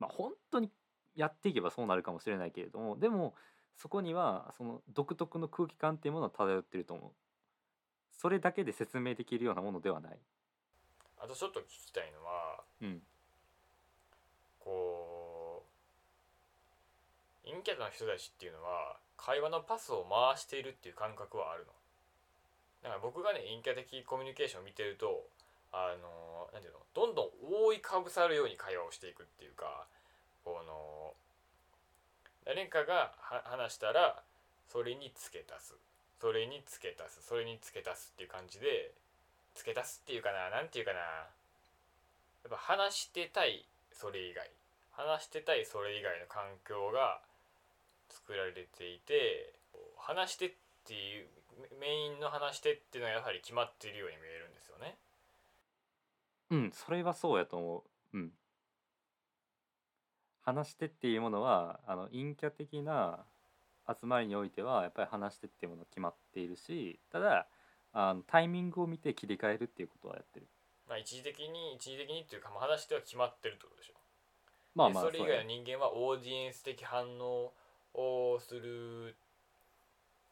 [0.00, 0.70] まあ本当に
[1.16, 3.34] やっていけばそうなるかもしれないけれどもでも
[3.76, 7.10] そこにはその独特の空気感っていうものは漂ってると思う。
[8.16, 10.18] それだけで説明できるようなものではない。
[11.18, 13.02] あとちょっと聞きたいのはうん。
[14.60, 15.66] こ
[17.44, 21.72] う陰キャの人たちっていうのは会話のパスを回しているっていう感覚はあるの？
[22.84, 25.24] だから僕がね陰キャ的コミュニケーションを見てると
[25.72, 29.88] あのなんていうのどんどん覆いかぶさるように会話をしていくっていうか
[30.44, 31.16] この
[32.44, 34.22] 誰かが話したら
[34.68, 35.74] それに付け足す。
[36.20, 37.26] それに付け足す。
[37.26, 38.92] それに付け足すっていう感じで
[39.54, 40.98] 付け足すっていうかななんていうかな。
[41.00, 41.28] や
[42.48, 44.50] っぱ話してたいそれ以外。
[44.92, 47.20] 話してたいそれ以外の環境が
[48.10, 49.54] 作られていて
[49.96, 50.52] 話してっ
[50.84, 51.26] ていう
[51.80, 54.96] メインの話してっていうのはやはり決まっているように見えるんですよね。
[56.50, 58.32] うんそれはそうやと思ううん
[60.42, 63.24] 話してっていうものはあの陰キャ的な
[63.88, 67.46] 集まりにおいてはやっぱり話してっていうものが決まっているしただ
[67.92, 70.46] あのタイミングを見て切り替えるっていうことはやってる
[70.88, 73.94] まあ一時的に一時的にっていうかまあ話しては決まってるってことでしょ。
[74.74, 77.52] まあまあでそれ以外の人間はオーディエンス的反応
[77.94, 79.16] をする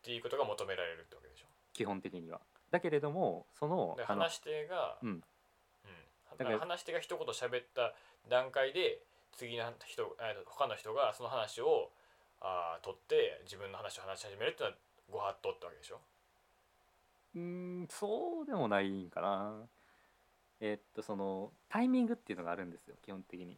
[0.03, 1.47] っていうことが求められるってわけでしょ。
[1.73, 2.41] 基本的には。
[2.73, 5.09] だけれどもそのあので話し手が、うん。
[5.11, 5.23] うん。
[6.37, 7.95] だから話し手が一言喋った
[8.29, 8.99] 段階で
[9.33, 11.91] 次の人えー他の人がその話を
[12.41, 14.79] あー取って自分の話を話し始めるっていうのは
[15.11, 16.01] ご法度ってわけでしょ。
[17.37, 19.69] うーんそうでもないんかな。
[20.61, 23.57] えっとそのタイミングっていうのがあるんですよ基本的に。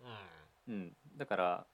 [0.00, 0.74] うん。
[0.74, 1.64] うん、だから、うん、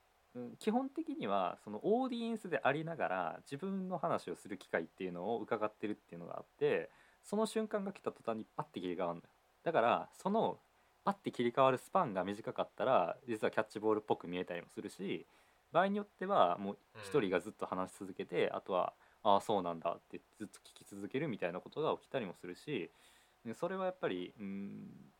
[0.59, 6.91] 基本的にはそのオーディエンスでありながら自分の話をする機会っていうのを伺ってるっていうのがあって
[7.25, 9.31] その瞬間が来た途端にパッて切り替わるんだよ。
[9.65, 10.59] だからその
[11.05, 15.27] パッて切り替わるスパンが短かったら実はキャッチボールっぽく見えたりもするし
[15.73, 22.91] 場合によってはもう一人がずっと話し続けて、あとは「ああそうなんだ」ってずっと聞き続けるみたいなことが起きたりもするし
[23.45, 25.13] でそれはやっぱりうん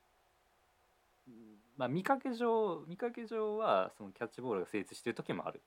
[1.77, 5.63] まあ見かけ上見かけ上はそのキャッチボールが成立してる時もある。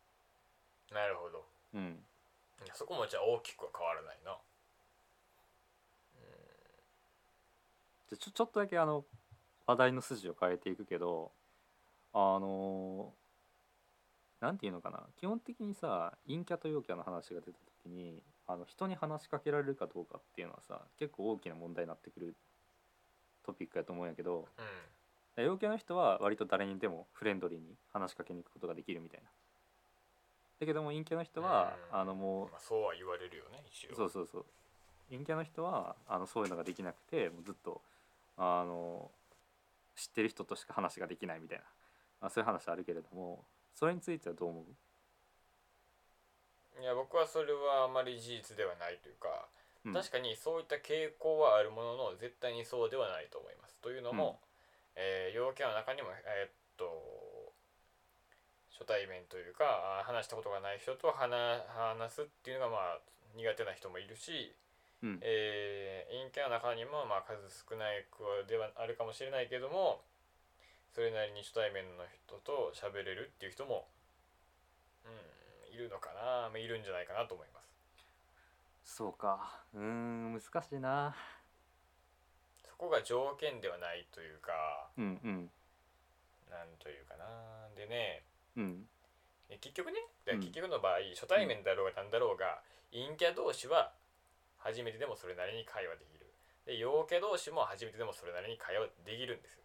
[0.92, 1.46] なるほど。
[1.74, 1.98] うん、
[2.74, 4.38] そこもじゃあ大きくは変わらないな。
[8.10, 9.06] じゃちょちょっとだけあの
[9.66, 11.32] 話題の筋を変えていくけど
[12.14, 13.14] あの
[14.40, 22.36] なんていうのかな基本的にさ陰キャと陽キャの話が出た時にあの人に話しかけられるかどうかっていうのはさ結構大きな問題になってくる
[23.46, 24.66] トピックやと思うんやけどうん。
[25.42, 29.28] 陽キャの人は割と誰にでもフレンドリーに話しかけに行くことができるみたいな。
[30.60, 33.96] だけども陰キャの人はうんあのもうまあ、そうは言われるよね一応。
[33.96, 34.46] そうそうそう
[35.10, 37.82] 陰キャの人はあのそういうのができなくてもうずっと
[38.38, 39.10] あの
[39.96, 41.64] 知ってる人としか話ができないみたいな、
[42.22, 43.44] まあ、そういう話あるけれども
[43.76, 44.64] それについてはどう思う？
[46.82, 49.48] いや僕はそれはあまり事実ではないというか、
[49.86, 53.76] うん確かにそういった傾向はあるものの絶対にそうではないと思います。
[53.82, 54.40] というのも、
[54.96, 57.54] えー陽キャの中にもえーっと
[58.72, 63.00] 初対面というか話したことがない人と話話すっていうのがまあ
[63.36, 64.54] 苦手な人もいるし、
[65.02, 65.20] うん。
[65.22, 70.02] えー陰キャの中にもまあ数少ない子ではあるかもしれないけども
[70.94, 73.88] それなりに初対面の人と喋れるっていう人も、
[75.06, 75.10] う
[75.72, 77.62] ん、いるのかな、まあ、いるんじゃないかなと思いま
[78.86, 78.96] す。
[78.96, 79.64] そうか。
[79.74, 81.16] うーん難しいな
[82.74, 85.50] そこが条件ではないというかうんうん。
[86.50, 87.70] なんというかな。
[87.78, 88.24] でね
[88.58, 88.86] うん。
[89.50, 92.62] え結局ね結局の場合、初対面だろうがなんだろうが
[92.92, 93.92] 陰キャ同士は
[94.58, 96.26] 初めてでもそれなりに会話できる。
[96.66, 99.64] で陽キャ同士も初めてでもそれなりに会話できるんですよ。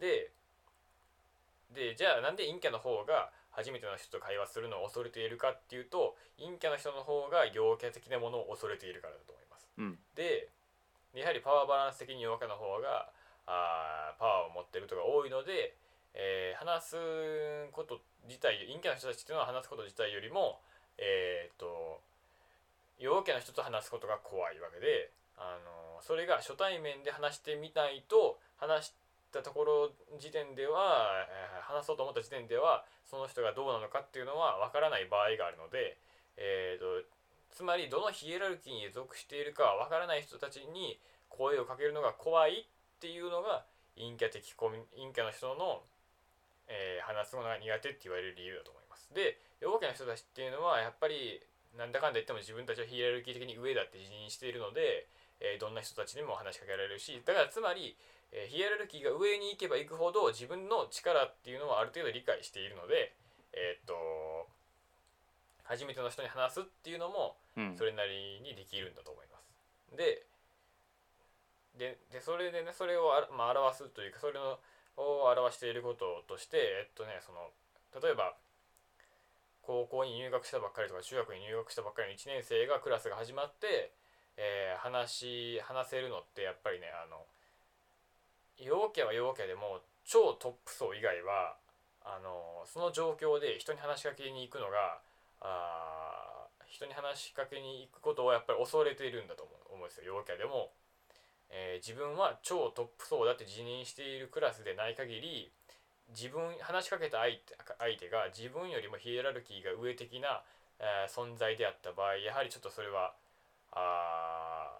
[0.00, 0.32] で
[1.70, 9.68] でじゃあなんで陰キャの方が初めての人と会話するのを恐れているかっていうと陰キャの人の方が陽キャ的なものを恐れているからだと思います。
[9.78, 9.98] うん。
[10.16, 10.48] で
[11.14, 13.10] やはりパワーバランス的に陽キャの方が
[13.46, 15.74] あパワーを持ってる人が多いので、
[16.14, 16.96] えー話す
[17.72, 20.60] こと自体陰キャの人たちっていうのは話すこと自体よりも
[20.96, 22.00] えーっと
[23.00, 28.92] 陽キャの人と話すことが怖いわけで、あのそれが初対面で話してみないと話し
[29.32, 29.90] たところ
[30.20, 35.96] 時点では、えー話そうと思った時点ではその人がどうなのかっていうのは分からない場合があるので、
[36.36, 37.08] えーっと
[37.52, 40.98] つまりどのヒエラルキーに属しているかわからない人たちに
[41.28, 43.64] 声をかけるのが怖いっていうのが
[43.96, 45.82] 陰キャ的コミ陰キャの人の、
[46.68, 49.12] えー話すのが苦手って言われる理由だと思います。
[49.12, 51.42] で陽キャの人たちっていうのはやっぱり
[51.76, 55.06] なんだかんだ言っても自分たちはヒエラルキー的に上だって自認しているので、
[55.40, 57.96] えーどんな人たちにも話しかけられるしだからつまり、
[58.30, 63.12] えーヒエラルキーが上に行けば行くほど自分の力っていうのはある程度理解しているので
[63.52, 64.46] えっと
[65.64, 69.96] 初めての人に話すっていうのもうんそれなりにできるんだと思います。
[69.96, 70.26] で
[71.78, 74.58] ででそれでねそれをあ、まあ、表すというかそれの
[74.96, 77.50] を表していることとしてえっとねその
[78.00, 78.36] 例えば
[79.62, 83.92] 高校に入学したばっかりとか中学に入学したばっかりの1年生がクラスが始まって、
[84.36, 87.22] えー話し話せるのってやっぱりねあの
[88.58, 91.54] 陽キャは陽キャでも超トップ層以外は
[92.04, 94.98] あのその状況で人に話しかけに行くのが
[95.42, 100.14] あ人に話しかけに行くことをやっぱり恐れているんだと思う思うんですよ。
[100.14, 100.72] 陽キャでも、
[101.50, 105.52] えー自分は超トップ層だって自認しているクラスでない限り
[106.10, 110.42] 自分話しかけた相手相手が自分よりもヒエラルキーが上的な、
[110.78, 113.14] えー存在であった場合やはりちょっとそれは
[113.72, 114.70] あ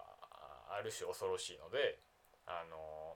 [0.69, 1.99] ある種恐ろしいので
[2.45, 3.15] あの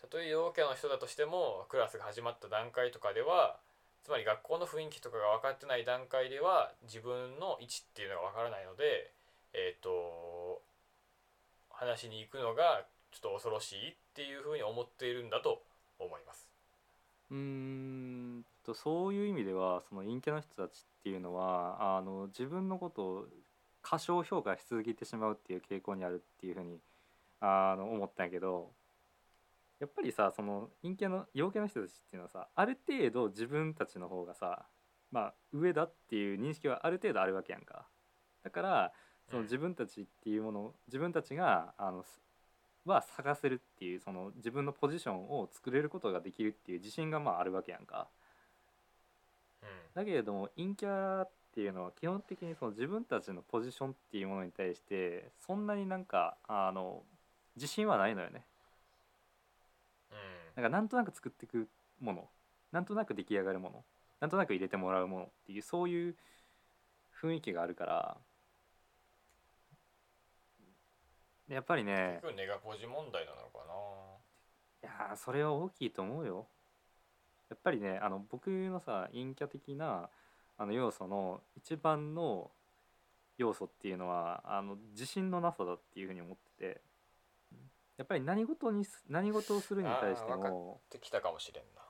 [0.00, 3.58] たとえ陽キャの人だとしてもクラスが始まった段階とかでは
[4.06, 9.10] つまり学校の雰囲気とかが分かってない段階では自分の位置っていうのが分からないので
[9.52, 10.62] えっ、と
[11.70, 15.60] 話しに行くのがちょっと恐ろしいっていうふうに思っているんだと
[15.98, 16.48] 思います。
[17.32, 23.26] うーんとそういう意味ではその陰キャの人たちっていうのはあの自分のことを
[23.82, 26.78] 過小評価し続けてしまうっていう傾向にあるっていうふうに
[27.40, 28.70] あの思ったんやけど
[29.80, 34.66] やっぱりさその陰キャの陽キャの人たちっていうのはさある程度自分たちの方がさ
[35.10, 37.86] まあ上だっていう認識はある程度あるわけやんか。
[38.42, 38.92] だから
[39.30, 42.20] その自分たちっていうものを自分たちがあのす
[42.84, 48.08] は探せるっていうその自分のポジションを作れることができるっていう自信がまああるわけやんか。
[49.62, 57.02] うんだけれども陰キャっていうのは基本的にその自分たちのポジションっていうものに対してそんなになんかあの
[57.56, 58.44] 自信はないのよね。
[60.56, 61.68] うんなんかなんとなく作っていく
[62.00, 62.28] もの
[62.72, 63.84] なんとなく出来上がるもの
[64.20, 66.16] なんとなく入れてもらうものっていうそういう
[67.22, 68.16] 雰囲気があるから
[71.48, 73.56] やっぱりね結局ネガポジ問題なのか
[74.82, 76.46] いやーそれは大きいと思うよ。
[77.48, 80.08] やっぱりねあの僕のさ陰キャ的な
[80.58, 82.50] あの要素の一番の
[83.38, 86.80] 要素っていうのはあの自信のなさだっていうふうに思ってて
[87.96, 90.98] やっぱり何事にす何事をするに対してあーわかもな。
[90.98, 91.82] できたかもしれんな。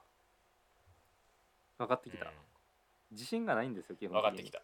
[1.79, 2.31] 分かってきた、うん
[3.13, 4.61] 自信がないんですよ基本的に分かってきた。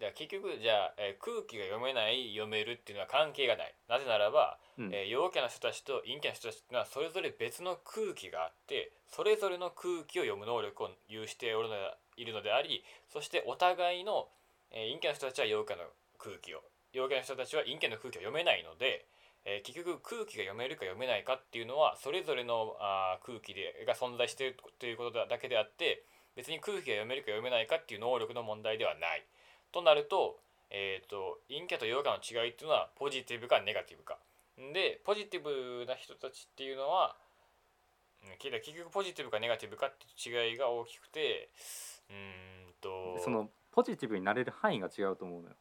[0.00, 3.74] じゃあ結局じゃあ、えー空気が読めない読めるっていうのは関係がない。
[3.86, 11.80] なぜならば、うんえー陽キャの人たちと陰キャの人たちっていうのはそれぞれ別の空気があってそれぞれの空気を読む能力を有しておるので
[12.16, 14.28] いるのでありそしてお互いの、
[14.72, 15.84] えー陰キャの人たちは陽キャの
[16.16, 16.64] 空気を
[16.96, 19.04] 陽キャの人たちは陰キャの空気を読めないので、
[19.44, 26.02] えー結局空気が読めるか読めないかっていうのはそれぞれのあー空気でが存在しているということだけであって
[26.36, 29.24] 別に空気が読めるか読めないかっていう能力の問題ではない。
[29.72, 30.38] となると,、
[30.70, 34.18] えー、と陰キャと陽キャの違いっていうのはポジティブかネガティブか。
[34.72, 37.16] でポジティブな人たちっていうのは
[38.38, 41.48] 結局ポジティブかネガティブかっていう違いが大きくて
[42.10, 45.54] うーんとそのポジティブになれる範囲が違うと思うのよ。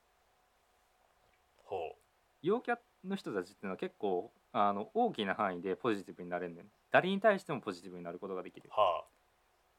[1.66, 1.96] ほ
[2.42, 8.70] 陽キャの人たちっていうのは結構あの大きな範囲でポジティブになれるんだよね誰に対してもポジティブになることができる。
[8.70, 9.04] うは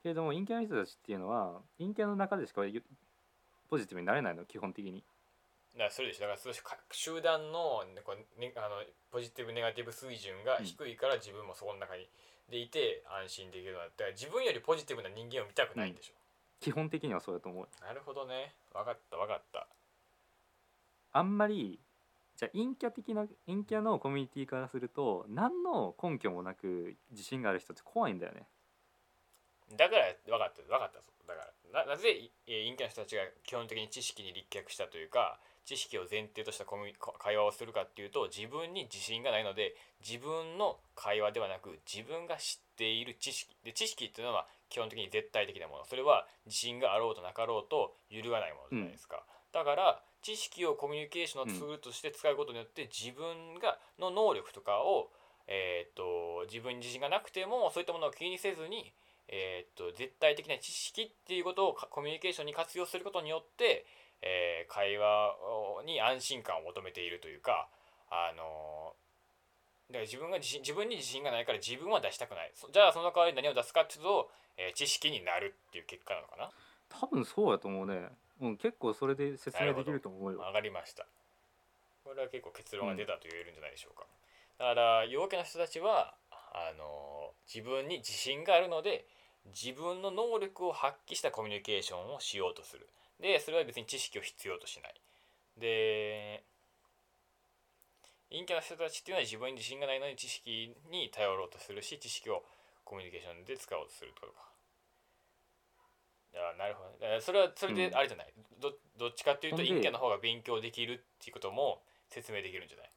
[0.03, 2.63] けれども陰キャの人たちっていうのは陰キャの中でしか
[3.69, 5.05] ポジティブになれないの基本的に。
[5.75, 6.51] あだからそれでしょだからそ
[6.91, 12.09] 集団のこう、ね、あのポジティブネガティブ水準が低いから自分もそこの中に
[12.51, 16.15] でいて安心できるのだだから自分よりポジティブな人間を見たくないんでしょ、
[16.61, 17.69] 基本的にはそうだと思う。
[17.81, 18.55] なるほどね。
[18.73, 19.69] 分かった分かった。
[21.13, 21.79] あんまり
[22.41, 28.47] じゃあ陰キャ的な陰キャのコミュニティからすると何の根拠もなく自信がある人って怖いんだよね。
[29.77, 43.55] だから分かった分かっただからななぜ陰キャの人たちが基本的に知識に立脚したというか知識を前提としたコミ会話をするかっていうと自分に自信がないので自分の会話ではなく自分が知っている知識。
[43.63, 45.85] で知識っていうのは基本的に絶対的なもの。
[45.85, 49.23] それは自信があろうとなかろうと揺るがないものじゃないですか、
[49.53, 55.11] だから知識をコミュニケーションのツールとして使うことによって自分がの能力とかを、
[55.49, 58.93] えー、と自分に自信がなくてもそういったものを気にせずに、
[59.29, 63.87] えー、と絶対的な知識っていうことをかコミュニケーションに活用することによって、
[64.23, 67.69] えー会話をに安心感を求めているというか
[68.11, 68.95] あの
[69.89, 72.53] だから自分が自信自分に自信がないから自分は出したくない。
[72.55, 76.51] そじゃあその代わりに何を出すかっていうと、えー知識になるっていう結果なのかな。
[76.89, 78.09] 多分そうやと思うね、
[78.41, 80.39] うん、結構それで説明できると思うよ。
[80.39, 81.07] 上がりました。
[82.05, 84.07] これは結構結論が出たと言えるんじゃないでしょうか、
[84.59, 89.07] だから陽キャの人たちはあの自分に自信があるので
[89.55, 92.89] 自分の能力を発揮したコミュニケーションをしようとする。
[93.21, 94.95] でそれは別に知識を必要としない。
[95.59, 96.43] で
[98.31, 102.45] 陰キャの人たちっていうのは自分に自信がないのに知識に頼ろうとするし知識を
[102.85, 104.50] コミュニケーションで使おうとするとか
[106.35, 107.95] あなるほどそれはそれでうん。
[107.97, 112.91] あれじゃない、どどっちかっていうと陰キャの方が勉強できるっていうことも説明できるんじゃない？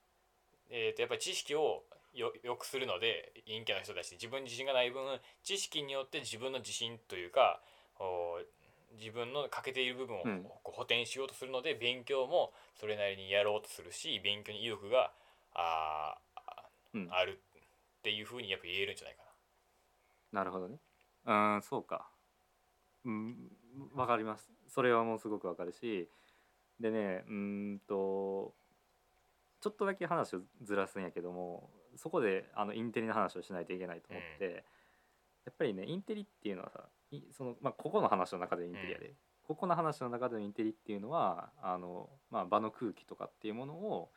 [0.69, 5.03] えー、とやっぱり知識をよよくするので陰キャの人たち自分に自信がない分
[5.43, 7.59] 知識によって自分の自信というか
[7.99, 8.39] お
[8.99, 10.23] 自分の欠けている部分を
[10.63, 15.11] 補填しようとするので、勉強もそれなりにやろうとするし勉強に意欲が
[15.55, 17.07] あーうん。
[17.11, 17.39] ある
[17.99, 19.23] っていうふうにやっぱ言えるんじゃないか
[20.31, 20.43] な。
[20.43, 20.77] るほどね。
[21.25, 22.07] うんそうか
[23.05, 23.49] うん
[23.95, 24.51] わかります。
[24.67, 26.09] それはもうすごくわかるし
[26.79, 28.53] でねうーんと
[29.61, 34.65] ちょっとだけ話をずらすんやけどもそこであのインテリの話をしないといけないと思って、
[35.45, 44.09] やっぱりねインテリっていうのはさいその、まあ、ここの話の中でインテリやで、ここの話の中でのインテリっていうのはあの、まあ、場の空気とかっていうものを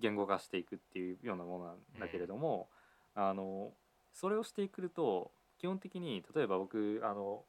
[0.00, 2.68] 言語化していくっていうようなものなんだけれども、
[3.14, 3.72] あの
[4.12, 7.44] それをしていくと基本的に例えば僕あの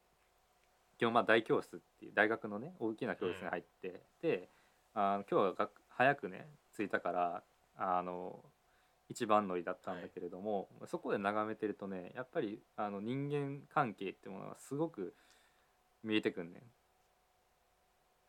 [1.00, 4.50] 基本まあ大教室っていう大学のね大きな教室に入って、で
[4.94, 6.46] あの今日は学早くね
[6.76, 7.44] 着いたから
[7.78, 8.44] あの
[9.08, 15.16] 一番乗りだったんだけれども、そこで眺めてるとねやっぱりあの人間関係ってものがすごく
[16.04, 16.64] 見えてくんねん。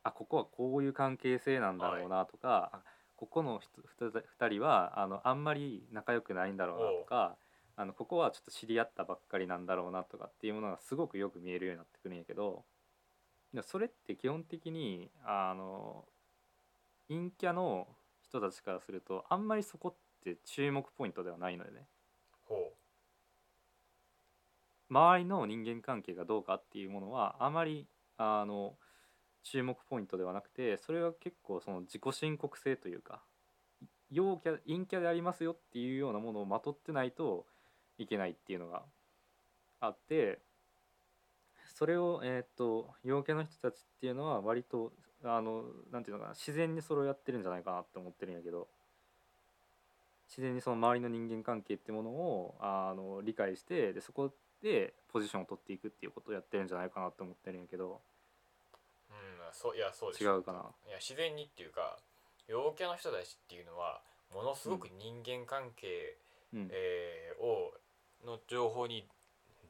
[0.05, 2.81] あここはこういう関係性なんだろうなとか、あ
[3.16, 3.83] ここの人
[4.39, 7.37] 2人はあのあんまり仲良くないんだろうなとか
[7.81, 12.62] あのここはちょっと知り合ったばっかりなんだろうなとかっていうものがすごくよく見えるようになってくるんやけど
[13.62, 16.05] それって基本的にあの
[17.09, 17.89] 陰キャの
[18.22, 21.87] 人たちからするとあんまりそこって注目ポイントではないのでね。
[22.47, 22.70] ほ
[24.91, 27.87] 周りの人間関係がどうかっていうものはあまり
[28.18, 28.74] あの
[29.43, 33.22] 注目ポイントではなくてそれは結構その自己申告性というか
[34.11, 37.47] 陽キャ陰キャでありますよっていうようなものをまとってないと
[38.03, 38.82] いけないっていうのが
[39.80, 40.38] あって
[41.74, 44.92] それを、えーっと陽キャの人たちっていうのは割と
[45.22, 48.68] あのなんていうのかな自然にそれをやってるんじゃないかなって思ってるんやけど
[50.28, 54.32] 自然にその周りの人間関係ってものをあの理解してでそこ
[54.62, 58.01] でポジションを取っていくっていうことをやってるんじゃないかなって思ってるんやけど
[59.11, 60.61] ううんそういやそうでし違うかな？
[60.86, 61.98] いや自然にっていうか
[62.46, 64.01] 陽キャの人たちっていうのは
[64.34, 66.16] ものすごく人間関係、
[66.55, 66.68] うん。
[66.70, 67.72] えーを
[68.25, 69.07] の情報に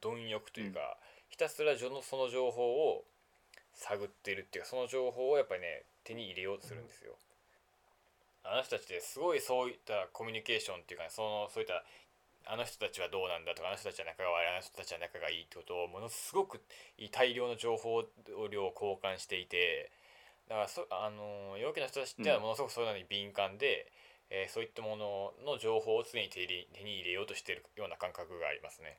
[0.01, 0.97] 貪欲というか、
[1.29, 3.03] ひたすらそのその情報を
[3.73, 7.13] 探ってるっていうかその情報をやっぱりね手に入れようとするんですよ。
[8.43, 11.83] あの人たちですごいそういったコミュニケーションっていうか、ね、そのそういった
[12.45, 16.59] あの人たちはどうなんだとかあの人たちは仲が悪いあの人たちは仲がいいってことをものすごく
[17.11, 18.03] 大量の情報
[18.49, 19.91] 量を交換していて
[20.49, 23.91] だからそあの陽気な人たちってのはものすごくそういうのに敏感で、
[24.31, 26.67] えー、そういったものの情報を常に手に
[26.99, 28.97] 入れようとしているような感覚がありますね。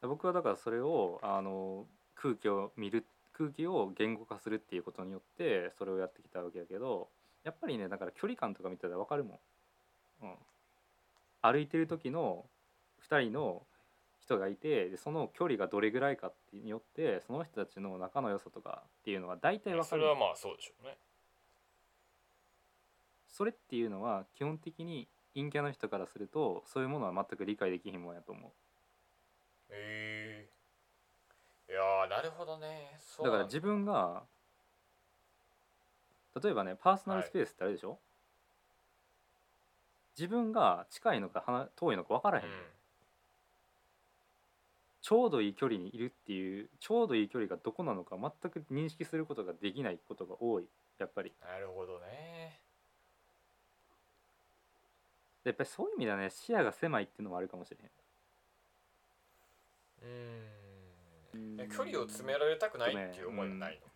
[0.00, 7.08] 僕はだからそれをあの空気を見る空気を言語化するっていうことによってそれをやってきたわけやけど
[7.44, 9.40] やっぱりねだから距離感とか見たら分かるも
[10.22, 10.24] ん。
[10.24, 10.34] うん、
[11.42, 12.46] 歩いてる時の
[13.08, 13.62] 2人の
[14.20, 20.96] 人がいてでその距離がどれぐらいかによってその人たちの仲の良さとかっていうのは大体分かるそれはまあそうでしょうね
[23.32, 28.50] それっていうのは基本的に陰キャの人からするとそういうものは全く理解できひんもんやと思う。
[29.70, 30.48] へ
[31.68, 31.72] え。
[31.72, 32.98] いやなるほどね。
[33.22, 33.30] だ。
[33.30, 34.22] から自分が
[36.40, 37.98] 例えばねパーソナルスペースってあるでしょ、はい
[40.18, 42.50] 自分が近いのか遠いのか分からへん、うん、
[45.00, 50.64] ちょうどいい距離にいるっていうちょうどいい距離がどこなのか全く認識することができないことが多い
[50.98, 51.32] やっぱり。
[51.40, 52.60] なるほどね
[55.44, 57.84] やっぱりそういう意味ではね視野が狭いっていうのもあるかもしれへ
[60.08, 60.10] ん。
[60.10, 60.12] う
[61.64, 61.68] ん。
[61.68, 63.90] 距離を詰められたくないっていう思いはないの、うん、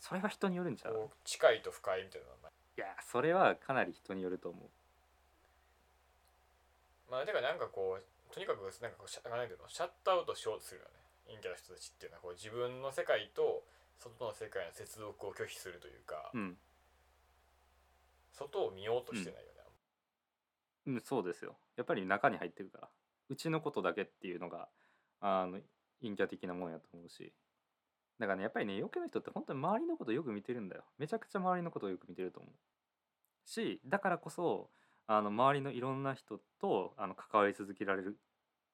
[0.00, 1.10] それは人によるんちゃう？
[1.24, 2.52] 近いと深いみたいなのはない？
[2.76, 4.62] いやそれはかなり人によると思う。
[7.12, 8.04] まあ、てかなんかこう
[8.34, 9.68] とにかくなんかこうシャなんていうの？
[9.68, 10.90] シャットアウトしようとするよね。
[11.28, 13.62] 陰キャの人たちっていうのはこう自分の世界と
[14.00, 16.58] 外の世界の接続を拒否するというか、うん、
[18.32, 19.53] 外を見ようとしてないよね、
[20.86, 21.56] うん、そうですよ。
[21.76, 22.88] やっぱり中に入ってるから。
[23.30, 24.68] うちのことだけっていうのが
[25.20, 25.58] あの
[26.02, 27.32] 陰キャ的なもんやと思うし。
[28.18, 30.84] だからねやっぱりね余計な人って本当に周りのことよく見てるんだよ。
[30.98, 32.52] めちゃくちゃ周りのことをよく見てると思う。
[33.48, 34.70] しだからこそ
[35.06, 38.18] あの周りのいろんな人とあの関わり続けられる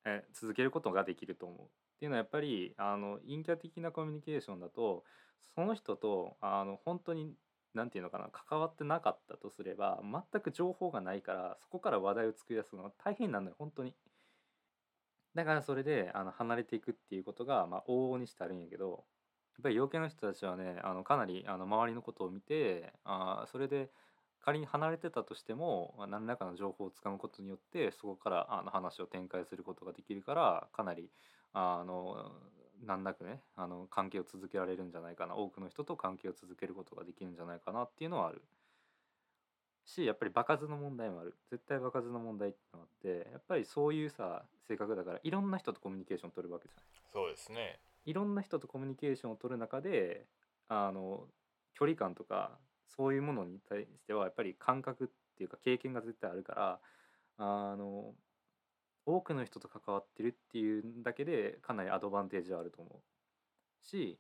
[0.05, 1.67] え続けることができると思う。
[1.67, 1.69] っ
[2.01, 5.05] ていうのはやっぱりあの陰キャ的なコミュニケーションだと
[5.55, 7.35] その人とあの本当に
[7.75, 13.95] 何て言うのかな関わってなかったとすれば全く情報がないからそこから話題を作り出すのが大変なのよ本当に。
[15.35, 23.91] だからそれであの離れていくっていうことが、まあ、往々にしてあるんやけどやっぱり陽キャの人たちはねあのかなりあの周りのことを見てあそれで
[24.41, 31.11] 仮に離れてたとしても何らかの情報をつかむことによってそこからあの話を展開することができるからかなり
[31.53, 32.33] あの
[32.85, 38.43] 難なくねあの関係を続けられるんじゃないかな多くの人と関係を続けることができるんじゃないかなっていうのはある。
[39.85, 41.35] しやっぱり場数の問題もある。
[41.51, 46.85] 絶対場数の問題ってのがあってやっぱりそういうさ性格だからいろんな人とコミュニケーションを取るわけじゃない。
[47.12, 47.81] そうですね。
[48.05, 50.26] いろんな人とコミュニケーションを取る中で
[50.68, 51.26] あの
[51.74, 56.81] 距離感とかそういうものに対してはやっぱり感覚っていうか経験が絶対あるから
[57.39, 58.14] あの
[59.07, 64.18] 多くの人と関わってるっていうだけでかなりアドバンテージはあると思うし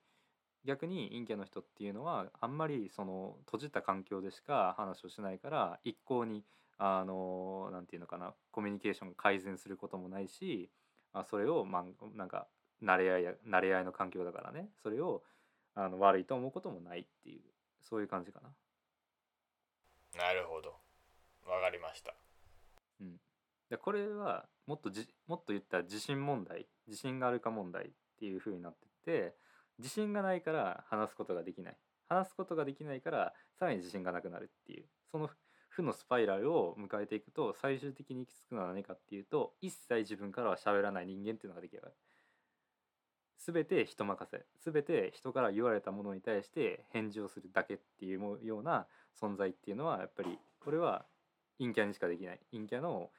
[0.64, 6.44] 逆に陰キャの人っていうのはあんまりその閉じた環境でしか話をしないから一向に
[6.78, 10.70] あのなんていうのかなコミュニケーションが改善することもないし
[11.12, 11.84] あそれをまあ
[12.16, 12.46] なんか
[12.82, 15.22] 慣れ合い慣れ合いの環境だからねそれを
[15.74, 17.40] あの悪いと思うこともないっていう
[17.80, 18.50] そういう感じかな。
[20.18, 20.74] なるほど。
[21.46, 22.14] わかりました。
[23.00, 23.16] うん。
[23.70, 27.90] でこれはもっとじもっと言ったら自信問題自信があるか問題っ
[28.20, 29.34] ていう風になってって
[29.78, 31.76] 自信がないから話すことができない。
[32.08, 35.28] 話すことができないからさらに自信がなくなるっていうその
[35.70, 41.94] 負のスパイラルを迎えていくと最終的に行き着くのは何かっていうと一切自分からは喋らない人間っていうのが出来上がる。
[43.44, 44.70] 全て人任せ。
[44.70, 48.86] 全て人から言われたものに対して返事をするだけっていうような
[49.20, 51.06] 存在っていうのはやっぱりこれは
[51.58, 52.40] 陰キャにしかできない。
[52.52, 53.10] 陰キャの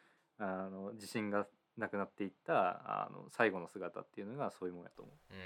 [0.44, 1.46] あの自信が
[1.78, 5.34] なくなっていったあの最後の姿っていうのがそういうもんやと思う。
[5.34, 5.40] うん。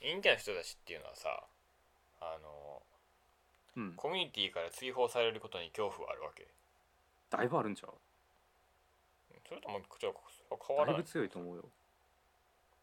[0.00, 1.28] 陰キャの人たちっていうのはさ
[2.20, 2.82] あの、
[3.76, 6.48] うん、コミュニティから追放されることに恐怖はあるわけ。
[7.30, 7.90] だいぶあるんちゃう？
[9.46, 10.10] それともじゃ
[10.66, 11.02] 変わらない。
[11.02, 11.64] だいぶ強いと思うよ。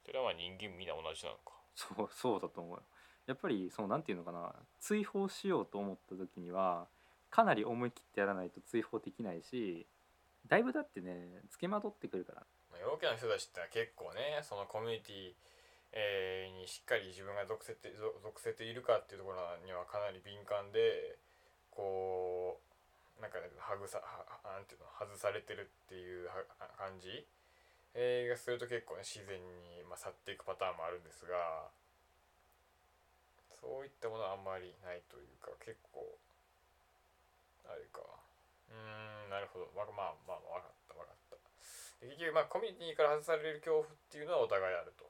[0.05, 1.53] それはまあ人間みんな同じなのか。
[1.75, 2.83] そうそうだと思うよ。
[3.27, 4.53] やっぱりそのなんていうのかな。
[4.79, 6.87] 追放しようと思った時には
[7.29, 9.85] かなり思い切ってやらないと追放できないし
[10.49, 12.43] だいぶだってねつけまとってくるから。
[12.81, 15.33] 陽キャの人たちって結構ねそのコミュニティ、
[15.93, 17.93] えー、にしっかり自分が属せて
[18.23, 21.19] 属せているかっていうところにはかなり敏感で
[21.69, 22.57] こ
[23.19, 26.29] うなんか、ね、はぐさはなんていうの外されてるっていう
[26.79, 27.27] 感じ？
[27.93, 31.67] えー、がすると結構ね自然に、まあ、去っていくパターンもあるんですが
[33.59, 36.05] そういったものはあんまりないというか結構
[37.67, 38.01] あれか。
[38.69, 39.67] うーんなるほど。
[39.75, 41.35] まあまあまあ分かった分かった。
[42.05, 45.05] で結局まあコミュニティから外される恐怖っていうのはお互いあると。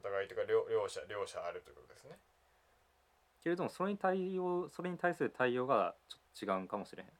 [0.00, 2.18] お互いというか両両者両者あるということですね。
[3.42, 7.10] けれどもそれに対応それに対する対応がちょっと違うかもしれへん。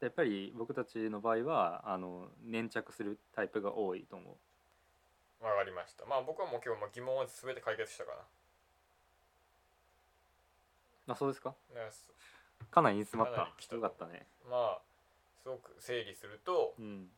[0.00, 4.38] やっぱり僕たちの場合はあの粘着するタイプが多いと思
[5.42, 5.44] う。
[5.44, 6.06] わかりました。
[6.06, 8.12] まあ僕はもう今日も疑問は全て解決したか
[11.08, 11.54] あそうですか？
[12.70, 13.76] かなり煮詰まっかなり来たた。
[13.76, 14.26] よかったね。
[14.48, 14.80] まあ
[15.42, 17.08] すごく整理すると、うん。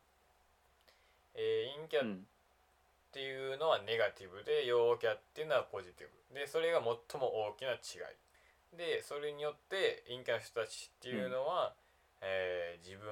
[1.34, 2.26] えー陰キャっうん。
[3.12, 6.34] ていうのはネガティブで陽キャっていうのはポジティブ。
[6.34, 7.76] でそれが最も大きな違
[8.74, 8.76] い。
[8.76, 11.74] でそれによって陰キャの人たちっていうのは、
[12.22, 13.08] えー自分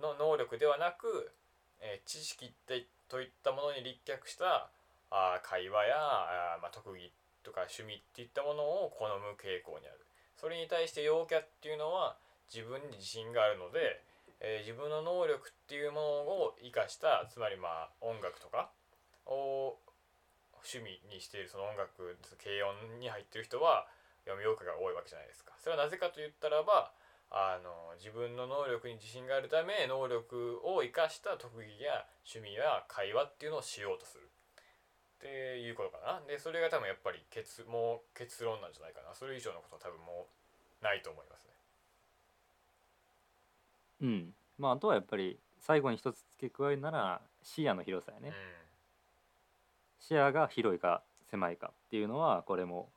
[0.00, 1.32] の能力ではなく、
[1.80, 4.70] えー知識ってといったものに立脚した
[5.10, 7.10] あー会話やあー、まあ、特技
[7.42, 9.98] とか趣味っていったものを好む傾向にある
[10.40, 12.16] それに対して陽キャっていうのは
[12.48, 14.00] 自分に自信があるので、
[14.40, 16.08] えー自分の能力っていうもの
[16.48, 18.72] を生かしたつまりまあ音楽とか
[19.26, 19.76] を
[20.64, 23.84] 趣味にしているその音楽軽音に入ってる人は
[24.24, 25.52] 読み多くが多いわけじゃないですか。
[25.60, 26.92] それはなぜかと言ったらば
[27.28, 34.29] あの自分の能力に自信があるため能力を生かした特技や趣味や会話っていうのをしようとする
[35.20, 36.20] っていうことかな。
[36.26, 39.14] でそれが多分やっぱり結もう結論なんじゃないかな。
[39.14, 40.26] それ以上のことは多分も
[40.80, 41.50] うないと思いますね。
[44.02, 48.34] うんまああとはやっぱり最後に一つ付け加えるなら視野の広さやね、うん
[50.00, 52.88] 視野が広いか狭いかっていうのはこれも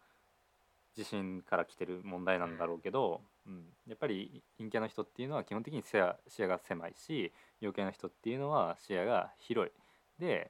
[0.97, 9.71] 自信から来てる問題なんだろうけど、うんやっぱり陰キャの人っていうのは基本的に視野視野が狭いし陽キャの人っていうのは視野が広い
[10.21, 10.49] で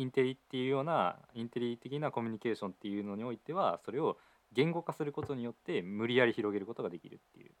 [0.00, 4.16] インテリっていうようなインテリ的なコミュニケーションっていうのにおいてはそれを
[4.52, 7.52] 言語化することによって無理やり広げることができるっていう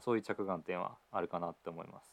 [0.00, 2.12] そういう着眼点はあるかなって思います。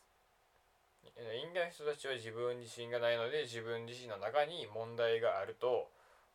[1.15, 5.91] 陰キャの人たちは自分自信がないので自分自身の中に問題があると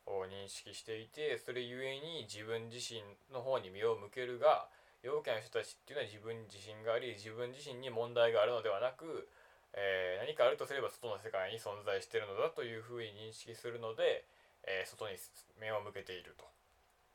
[0.06, 3.02] 認識していてそれゆえに自分自身
[3.32, 4.68] の方に目を向けるが
[5.02, 9.28] 陽キャの人たちっていうのは自分自信があり自分自身に問題があるのではなく、
[9.74, 14.24] えー何かあるとすれば外の世界に存在しているのだというふうに認識するので、
[14.64, 15.16] えー外に
[15.60, 16.44] 目を向けていると。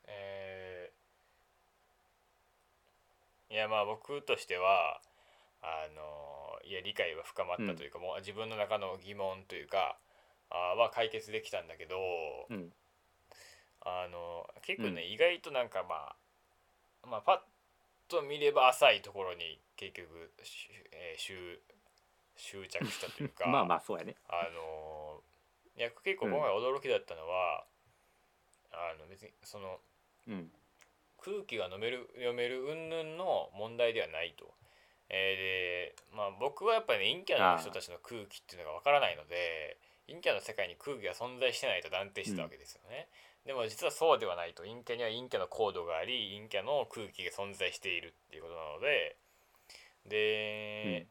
[0.06, 0.94] えー
[3.54, 5.00] いやまあ僕としては
[5.62, 9.96] あのいや理解は深まったというか、もう自分の中の疑問というか
[10.50, 11.96] あーは解決できたんだけど、
[12.50, 12.72] うん。
[13.82, 15.12] あの結構ね、うん。
[15.12, 16.16] 意外となんかま
[17.04, 21.58] あまあパッと見れば浅いところに結局し、えー
[22.36, 24.16] 執執着したというか まあまあそうやね。
[24.28, 25.22] あの
[25.76, 27.66] いや結構今回驚きだったのは、
[28.70, 29.80] あの別にその
[30.28, 30.52] うん
[31.18, 34.54] 空気が飲める読める云々の問題ではないと。
[35.08, 43.08] えーでまあ僕はやっぱり、ね、陰キャの人たちの空気っていうのがわからないので陰キャの世界に空気が存在してないと断定してたわけですよね。
[43.44, 49.16] でも実はそうではないと陰キャには陰キャのコードがあり陰キャの空気が存在しているっていうことなので
[50.06, 51.06] で,、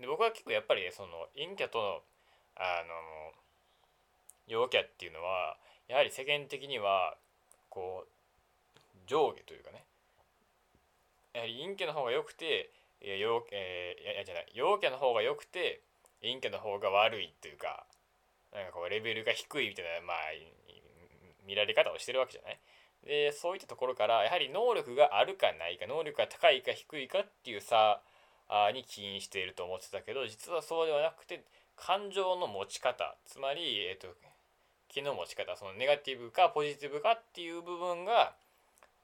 [0.00, 2.02] で僕は結構やっぱりねその陰キャとの
[2.56, 3.32] あの
[4.46, 5.56] 陽キャっていうのは
[5.88, 7.16] やはり世間的には
[7.68, 8.08] こう
[9.06, 9.84] 上下というかね。
[11.34, 12.70] やはり陰キャの方が良くて
[13.00, 15.82] 陽,、えーいやじゃない陽キャの方が良くて
[16.20, 17.86] 陰キャの方が悪いというか
[18.52, 20.16] なんかこうレベルが低いみたいなまあ
[21.46, 22.58] 見られ方をしてるわけじゃない。
[23.04, 28.00] でそういったところからやはり能力があるかないか能力が高いか低いかっていう差
[28.72, 31.44] に起因していると思ってたけど実はそうではなくて
[31.76, 34.08] 感情の持ち方つまり、えー、と
[34.88, 38.34] 気の持ち方そのネガティブかポジティブかっていう部分が、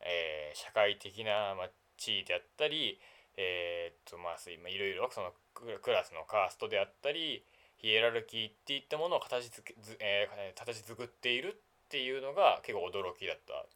[0.01, 3.01] えー社会的な、まあ、地位であったり
[3.37, 7.43] えーとまあいろいろそのクラスのカーストであったり
[7.77, 13.67] ヒエラルキーっていったものを形づけ、えー形作っているっていうのが結構驚きだった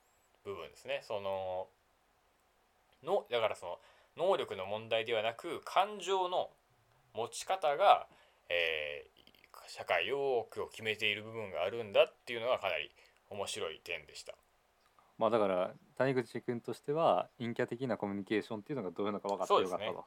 [0.45, 1.03] 部分ですね。
[1.07, 1.67] その
[3.05, 3.79] のだからその
[4.19, 6.51] 能力の問題ではなく感情の
[7.15, 8.07] 持ち方が、
[8.49, 9.19] えー
[9.69, 12.91] 社会を決めている部分があるんだっていうのがかなり
[13.29, 14.35] 面白い点でした。
[15.19, 20.05] まあだから谷口君としては陰キャ的なコミュニケーションっていうのがどういうのか分かってよかったと。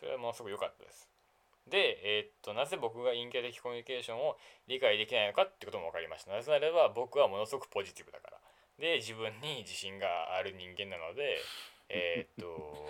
[0.00, 1.10] それはものすごく良かったです。
[1.68, 6.32] で、えーっとなぜ僕が陰キャ的コミュニケーションを理解できないのかってことも分かりました。
[6.32, 8.38] なぜならば僕はものすごくポジティブだから。
[8.78, 11.36] で自分に自信がある人間なので、
[11.90, 12.88] えーっと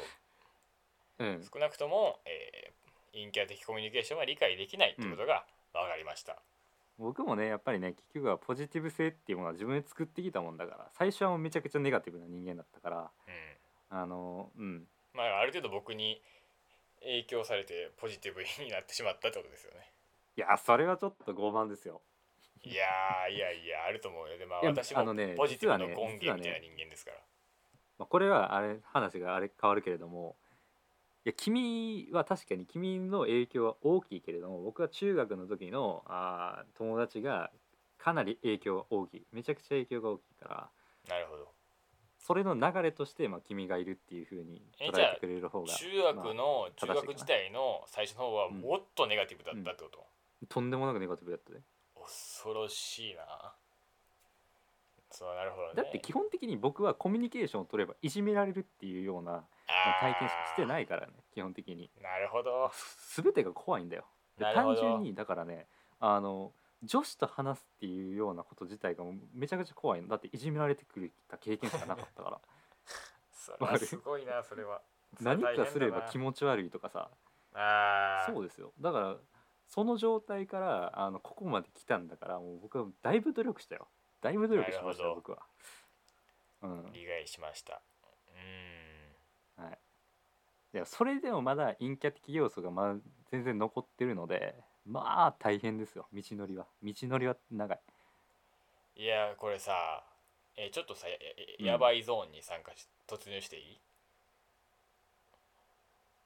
[1.18, 2.84] うん、少なくとも、えー
[3.14, 6.36] 陰キャ的コミュニケーションは理解できないってことが分かりました。
[6.98, 13.10] 僕もねやっぱりね結局はポジティブ性っていうものは自分で作ってきたもんだから最初はもうめちゃくちゃネガティブな人間だったから
[13.90, 13.96] うん。
[13.96, 14.86] あのうん。
[15.14, 16.20] まあある程度僕に
[17.00, 19.90] 影響されてポジティブになってしまったってことですよね。
[20.36, 22.00] いやそれはちょっと傲慢ですよ。
[22.62, 24.38] いやーいやいやあると思うよ。
[24.38, 27.18] でまあいや私もあのねポジティブの実はね根源みたいな人間ですから、
[27.98, 30.43] まあ、これはあれ話があれ変わるけれどもい
[31.24, 37.50] や君は確かに君の影響は大きいけれども僕は中学の時のあー友達が
[37.98, 39.26] かなり影響が大きい。
[39.32, 40.70] めちゃくちゃ影響が大きいから。
[41.08, 41.48] なるほど。
[42.18, 46.94] それの流れとして、まあ、君がいるっていうふうに捉えてくれる方が中学の、中正しいかな。
[46.94, 48.60] 学時代の最初の方はうん。
[48.60, 50.06] もっとネガティブだったってこと、
[50.48, 51.60] とんでもなくネガティブだったね
[51.94, 53.54] 恐ろしいな
[55.14, 55.74] そうなるほどね。
[55.76, 59.44] だって基本的に僕はコミュニケーションを取ればいじめられるっていうような
[60.00, 61.88] 体験しかしてないからね基本的に。
[62.02, 62.72] なるほど。
[63.14, 64.04] 全てが怖いんだよ。
[64.38, 65.68] 単純にだからね
[66.00, 70.08] あの女子と話すっていうようなこと自体がめちゃくちゃ怖いの。
[70.08, 72.40] だっていじめられてくるた経験しかなかったから。
[73.30, 74.82] それはすごいなそれは。
[75.20, 77.08] 何かすれば気持持ち悪いとかさ。
[77.54, 78.72] ああそうですよ。
[78.80, 79.16] だから
[79.68, 83.88] その状態からあのここまで来たんだからもう僕はだいぶ努力したよ
[84.24, 85.38] だいぶ努力しました僕は。
[86.62, 86.92] うん。
[86.94, 87.82] 理解しました。
[88.28, 89.66] うーん。
[89.66, 89.78] はい。
[90.72, 94.54] いやそれでもまだ陰キャ的要素がまだ全然残ってるので
[94.86, 96.66] まあ大変ですよ道のりは。
[96.82, 97.80] 道のりは長い。
[98.96, 100.02] いやこれさ
[100.56, 101.16] えちょっとさや
[101.58, 101.66] うん。
[101.66, 103.60] ややばいゾーンに参加し突入してい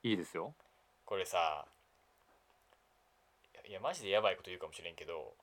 [0.05, 0.11] い？
[0.11, 0.55] いいですよ。
[1.05, 1.67] これさ
[3.55, 5.35] いやいやマジでやばいこと言うかもしれんけど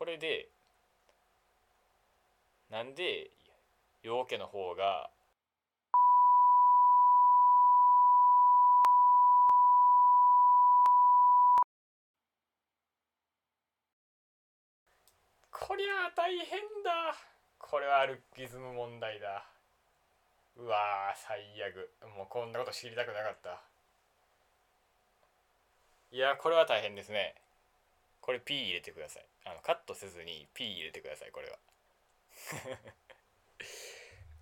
[0.00, 0.48] これで
[2.70, 3.30] なんで
[4.02, 5.10] 陽家の方が
[15.50, 16.46] こりゃあ大変
[16.82, 17.14] だ。
[17.58, 19.44] これはアルキズム問題だ。
[20.56, 21.90] うわー最悪。
[22.16, 23.62] もうこんなこと知りたくなかった。
[26.10, 27.34] いやこれは大変ですね。
[28.20, 29.26] これ P 入れてください。
[29.46, 31.58] あのカットせずに P 入れてくださいこれは。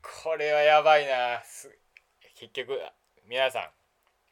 [0.22, 1.42] これはやばいな。
[2.34, 2.80] 結局
[3.26, 3.70] 皆さん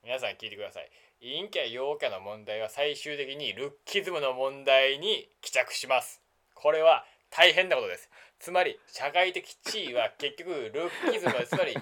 [0.03, 0.91] 皆さん聞いてください。
[1.21, 6.23] 陰キャ陽キャの問題は最終的にルッキズムの問題に帰着します。
[6.55, 8.09] これは大変なことです。
[8.39, 11.75] つまり社会的地位は結局ルッキズムはつまり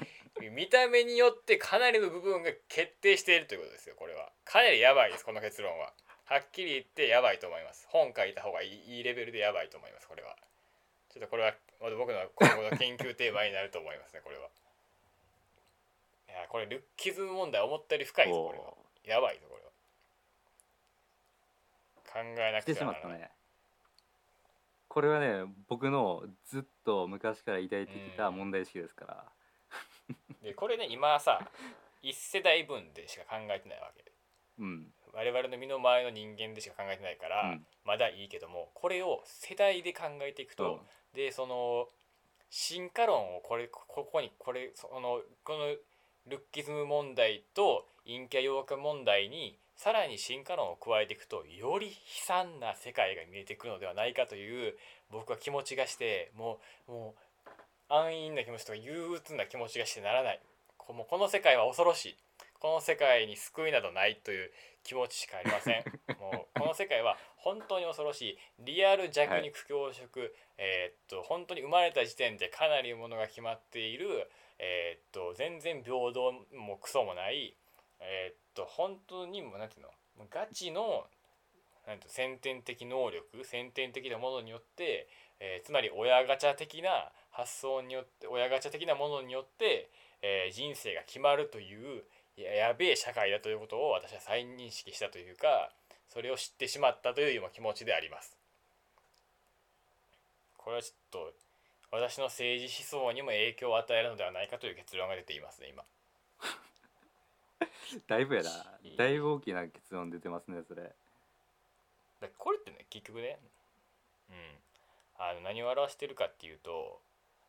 [0.51, 4.31] 見た目によってかなりの部分が決定しているということですよこれは。
[4.45, 5.93] かなりやばいですこの結論は。
[6.27, 7.87] はっきり言ってやばいと思います。
[7.91, 10.37] 本書いた方がいいレベルでやばいと思いますこれは。
[11.13, 14.49] ちょっとこれはまた僕の今後の研究テーマになると思いますねこれは。
[16.29, 18.65] いやこれルッキズム問題思ったより深いぞこれは。
[18.65, 18.77] お
[19.09, 19.71] やばいぞこれは。
[22.25, 23.31] 考えなくてはならない。
[24.89, 29.25] これはね僕のずっと昔から抱いてきた問題意識ですから。
[30.43, 31.41] でこれね今さ
[32.03, 34.03] 一世代分でしか考えてないわけ。
[34.03, 34.13] で
[34.61, 37.67] うん我々の身の回りの人間でしか考えてないから、うん。
[37.85, 40.81] まだいいけどもこれを世代で考えていくと、
[41.15, 41.89] でその
[42.51, 45.67] 進化論をこれここにこれそのこの
[46.27, 51.93] ルッキズム問題と陰キャ陽キャ問題にさらに進化論を加えていくとより悲
[52.27, 54.75] 惨な世界が見えてくるのではないかという
[55.11, 56.59] 僕は気持ちがしても
[56.89, 57.51] うもう
[57.93, 60.41] 安易な気持ちとか憂鬱な気持ちがしてならない。
[60.79, 62.17] この世界は恐ろしい
[62.65, 64.51] この世界に救いなどないという
[64.85, 65.85] 気持ちしかありません。
[66.19, 77.55] もうこの世界は本当に恐ろしいリアル弱肉強食、えーっと本当に生まれた時点でかなりものが決まっているえーっと全然平等もクソもない
[78.01, 79.91] えーっと本当にもうなんていうの？
[80.31, 81.07] ガチの
[81.87, 82.15] なんていうの？
[82.15, 85.07] 先天的能力先天的なものによって、
[85.39, 89.91] えーつまり親ガチャ的な発想によって親ガチャ的なものによって、
[90.23, 92.07] えー人生が決まるという
[92.43, 95.71] ややべえ社会だということを私は再認識したというか
[96.09, 98.37] それを知ってしまったという今気持ちであります。
[100.57, 101.33] これはちょっと
[101.91, 105.85] 私の政治思想にも影響を与えるのではないかという結論が出ていますね今。
[108.09, 110.91] だいぶやなだいぶ大きな結論出てますねそれ
[112.21, 113.39] だこれってね結局ね、
[114.31, 114.59] うん、
[115.19, 117.01] あの何を表してるかっていうと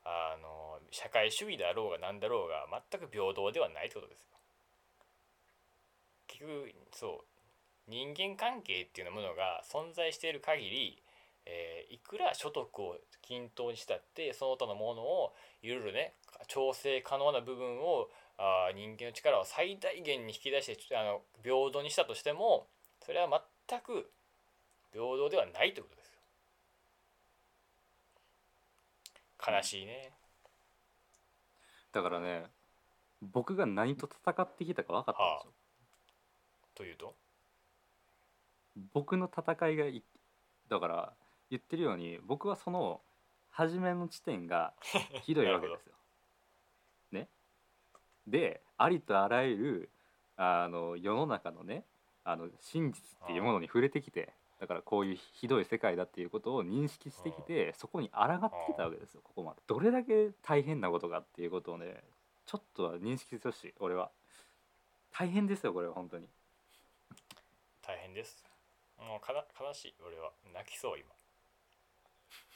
[0.03, 4.25] あの社会主義であろうが何だろうが全く平等ではないってことですよ。
[6.39, 7.25] 結局そう。
[7.87, 11.03] 人間関係っていうものが存在している限り、
[11.45, 16.13] えーいくら所得を均等にしたってその他のものをいろいろね
[16.47, 22.67] 調整可能な部分をあ人間の力を最大限に引き出してあの平等にしたとしても
[23.05, 24.09] それは全く
[24.91, 26.11] 平等ではないということです
[29.47, 29.53] よ。
[29.53, 30.11] 悲しいね、
[31.91, 32.45] だからね
[33.21, 35.64] 僕が何と戦ってきたか分かったんでしょ、
[36.75, 37.15] というと？
[38.93, 40.03] 僕の戦いがい
[40.69, 41.13] だから
[41.49, 43.01] 言ってるように僕はその
[43.49, 44.73] 初めの地点が
[45.23, 45.95] ひどいわけですよ。
[47.11, 47.29] ね。
[48.27, 49.89] でありとあらゆる
[50.35, 51.85] あの世の中のね
[52.23, 59.61] あの真実っていうものに触れてきてだからこういうひどい世界だっていうことを認識してきてそこに抗ってきたわけですよここまで。
[59.67, 62.03] どれだけ大変なことかっていうことをね
[62.45, 64.11] ちょっとは認識してほしい俺は。
[65.11, 66.27] 大変ですよこれは本当に。
[67.85, 68.43] 大変です。
[68.97, 70.31] もうかな悲しい俺は。
[70.53, 71.11] 泣きそう今。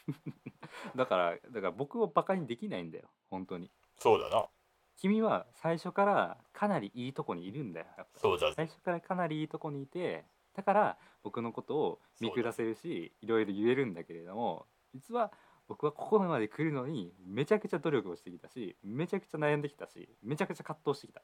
[0.96, 3.10] だからだから僕をバカにできないんだよ。
[3.30, 3.72] 本当に。
[4.00, 4.50] そうだな。
[4.98, 7.86] 君は最初からかなりいいとこにいるんだよ。
[8.16, 8.52] そうだ。
[8.54, 10.26] 最初からかなりいいとこにいて
[10.56, 15.32] だから僕のことを見下せるしいろいろ言えるんだけれども実は
[15.68, 21.22] 僕はここまで来るのにめちゃくちゃ努力をしてきたしめちゃくちゃ悩んできたしめちゃくちゃ葛藤してきた。
[21.22, 21.24] っ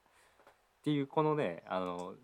[0.84, 2.16] ていうこのねあの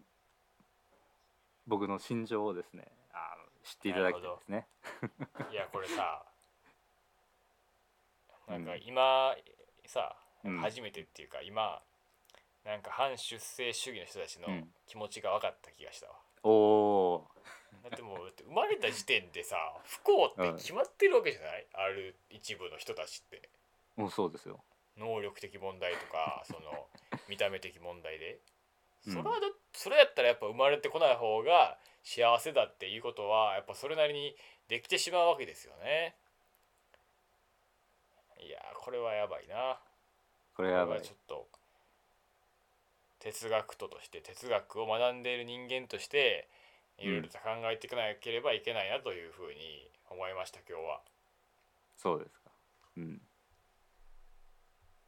[1.68, 4.68] 僕の心情をですねあの知っていただきたいですね。
[5.52, 6.26] いやこれさ
[8.48, 8.82] なんかうん。
[8.84, 9.36] 今
[9.86, 10.60] さうん。
[10.60, 11.82] 初めてっていうか今
[12.66, 14.74] なんか反出生主義の人たちのうん。
[14.88, 17.28] 気持ちが分かった気がしたわ、おお
[17.84, 19.56] だってもう生まれた時点でさ
[19.86, 23.50] 不幸って決まってるわけじゃない、ある一部の人たちって。
[23.98, 24.64] ー、うん、そうですよ。
[24.98, 26.88] 能力的問題とかその
[27.30, 28.40] 見た目的問題で。
[29.08, 29.14] うん。
[29.14, 34.36] それはだそれやったらやっぱ生まれてこない方が幸せだっていうことはやっぱそれなりに
[34.68, 36.16] できてしまうわけですよね
[38.40, 39.78] いやーこれはやばいな
[40.56, 41.14] これやばいちょ。
[41.14, 41.48] っと
[43.20, 46.48] 哲学徒として哲学を学んでいる人間として
[46.98, 51.02] いろいろと考えていかなければいけないなというふうに思いました今日は
[51.98, 52.50] そうですか。
[52.98, 53.22] うん。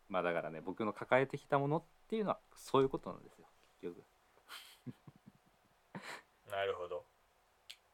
[0.10, 3.48] まあだからね僕の抱えてきたものっていうのはそういうことなんですよ
[3.82, 4.04] 結局。
[6.54, 7.04] なるほど。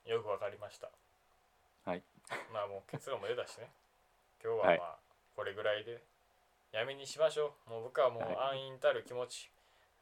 [0.04, 0.92] よくわかりました。
[1.86, 2.04] はい。
[2.52, 3.72] まあもう結論も出たしね。
[4.44, 4.78] 今日ははい。
[4.78, 5.00] まあ
[5.34, 6.04] これぐらいで。
[6.74, 7.70] やめにしましょう。
[7.70, 9.50] もう僕はもうは安易たる気持ち。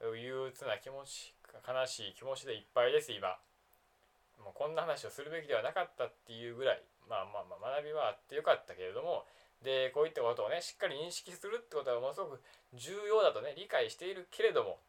[0.01, 1.35] 憂鬱な気持ち。
[1.65, 3.39] 悲しい気持ちでいっぱいです今。
[4.39, 6.84] もうこんな話をするべきではなかったっていうぐらい。
[7.07, 9.27] まあまあまあ学びはあってよかったけれども。
[9.61, 12.41] でこういったことをねしっかり認識するってことはものすごく
[12.73, 14.79] 重要だとね理解しているけれども、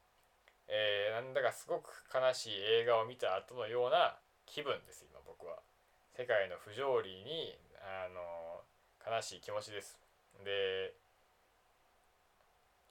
[0.68, 4.16] えーなんだかすごく悲しい映画を見た後のような
[4.46, 5.58] 気分です今僕は。
[6.16, 8.64] 世界の不条理にあの
[9.06, 9.98] 悲しい気持ちです。
[10.44, 10.92] で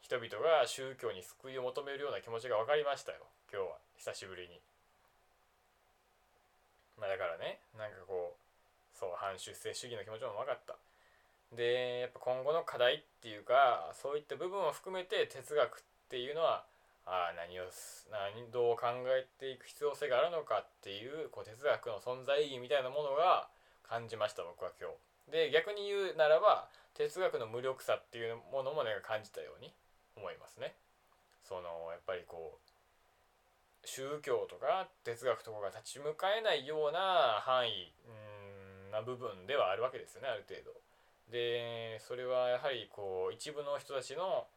[0.02, 3.28] 人々が宗教に救いを求めるような気持ちが分かりましたよ。
[3.52, 3.78] 今日は。
[3.98, 4.62] 久しぶりに。
[6.98, 10.76] まあだからねなんかこうそう反出世主義の気持ちも分かった。
[11.56, 16.66] でやっぱ今後の課題っていうかそういった部分を含めて哲学っていうのは
[17.08, 17.64] あ何を
[18.12, 23.48] 何どう考えていく必要性があるのかっていうこう哲学の存在意義みたいなものが
[23.88, 25.32] 感じました僕は今日。
[25.32, 29.72] で逆に言うならば哲学の無力さっていうものもね感じたように
[30.16, 30.76] 思いますね。
[31.44, 37.94] そのやっぱりこう宗教とか哲学とかが立ち向かえないような範囲
[38.88, 40.76] んな部分ではあるわけですよねある程度。
[41.32, 44.48] でそれはやはりこう一部の人たちの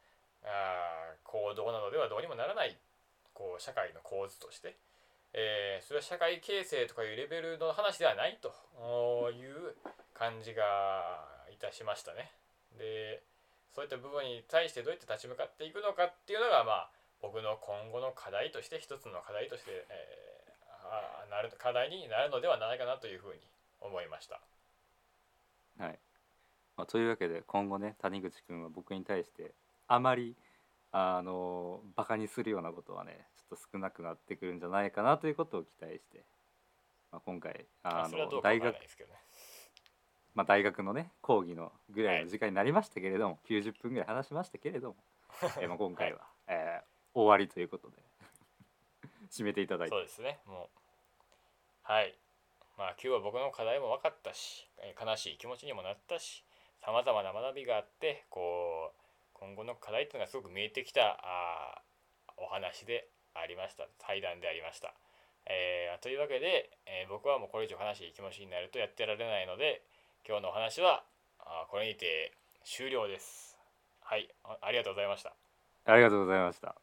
[0.44, 2.76] あ行動などではどうにもならない
[3.34, 4.76] こう社会の構図として、
[5.32, 8.48] えーそれは社会形成とかいうレベルの話ではないと
[9.32, 9.74] いう
[10.14, 12.30] 感じがいたしましたね。
[12.78, 13.22] で
[13.74, 16.90] そういった部分に対してどうやって立ち向かっていくのかっていうのがまあ
[17.22, 20.20] 僕の今後の課題として一つの課題として、えー
[20.92, 23.38] あなる課題になるのではないかなというふうに
[23.80, 24.40] 思いました。
[25.78, 25.98] はい。
[26.76, 29.54] まあ、というわけで今後ね谷口くんは僕に対して
[29.92, 30.36] あまり
[30.92, 36.22] あのバカにするようなことはねちょっと少なくなってくるんじゃないかなということを期待して、
[37.10, 38.74] まあ、今回あの大学。
[40.32, 44.96] まあ、大学のね講義のぐらいの時間になりましたけれども、90分ぐらい話しましたけれども、
[45.60, 47.96] えーまあ、今回は、えー終わりということで
[49.32, 49.96] 締めていただいて。
[49.96, 50.38] そうですね。
[50.46, 50.68] もう
[51.82, 52.16] はい。
[52.78, 56.44] まあ今日は僕の課題も分かったしえー悲しい気持ちにもなったし
[56.78, 58.99] さまざまな学びがあってこう
[59.40, 61.82] 今後の課題っていうのがすごく見えてきたあ
[62.36, 63.88] お話でありました。
[63.98, 64.94] 対談でありました、
[65.46, 69.82] えーというわけで、えー僕はもうこれ以上悲しい気持ちになるとやってられないので
[70.26, 71.02] 今日のお話は
[71.40, 72.32] あこれにて
[72.64, 73.56] 終了です。
[74.02, 74.28] はい。
[74.60, 75.34] ありがとうございました。
[75.84, 76.80] ありがとうございました。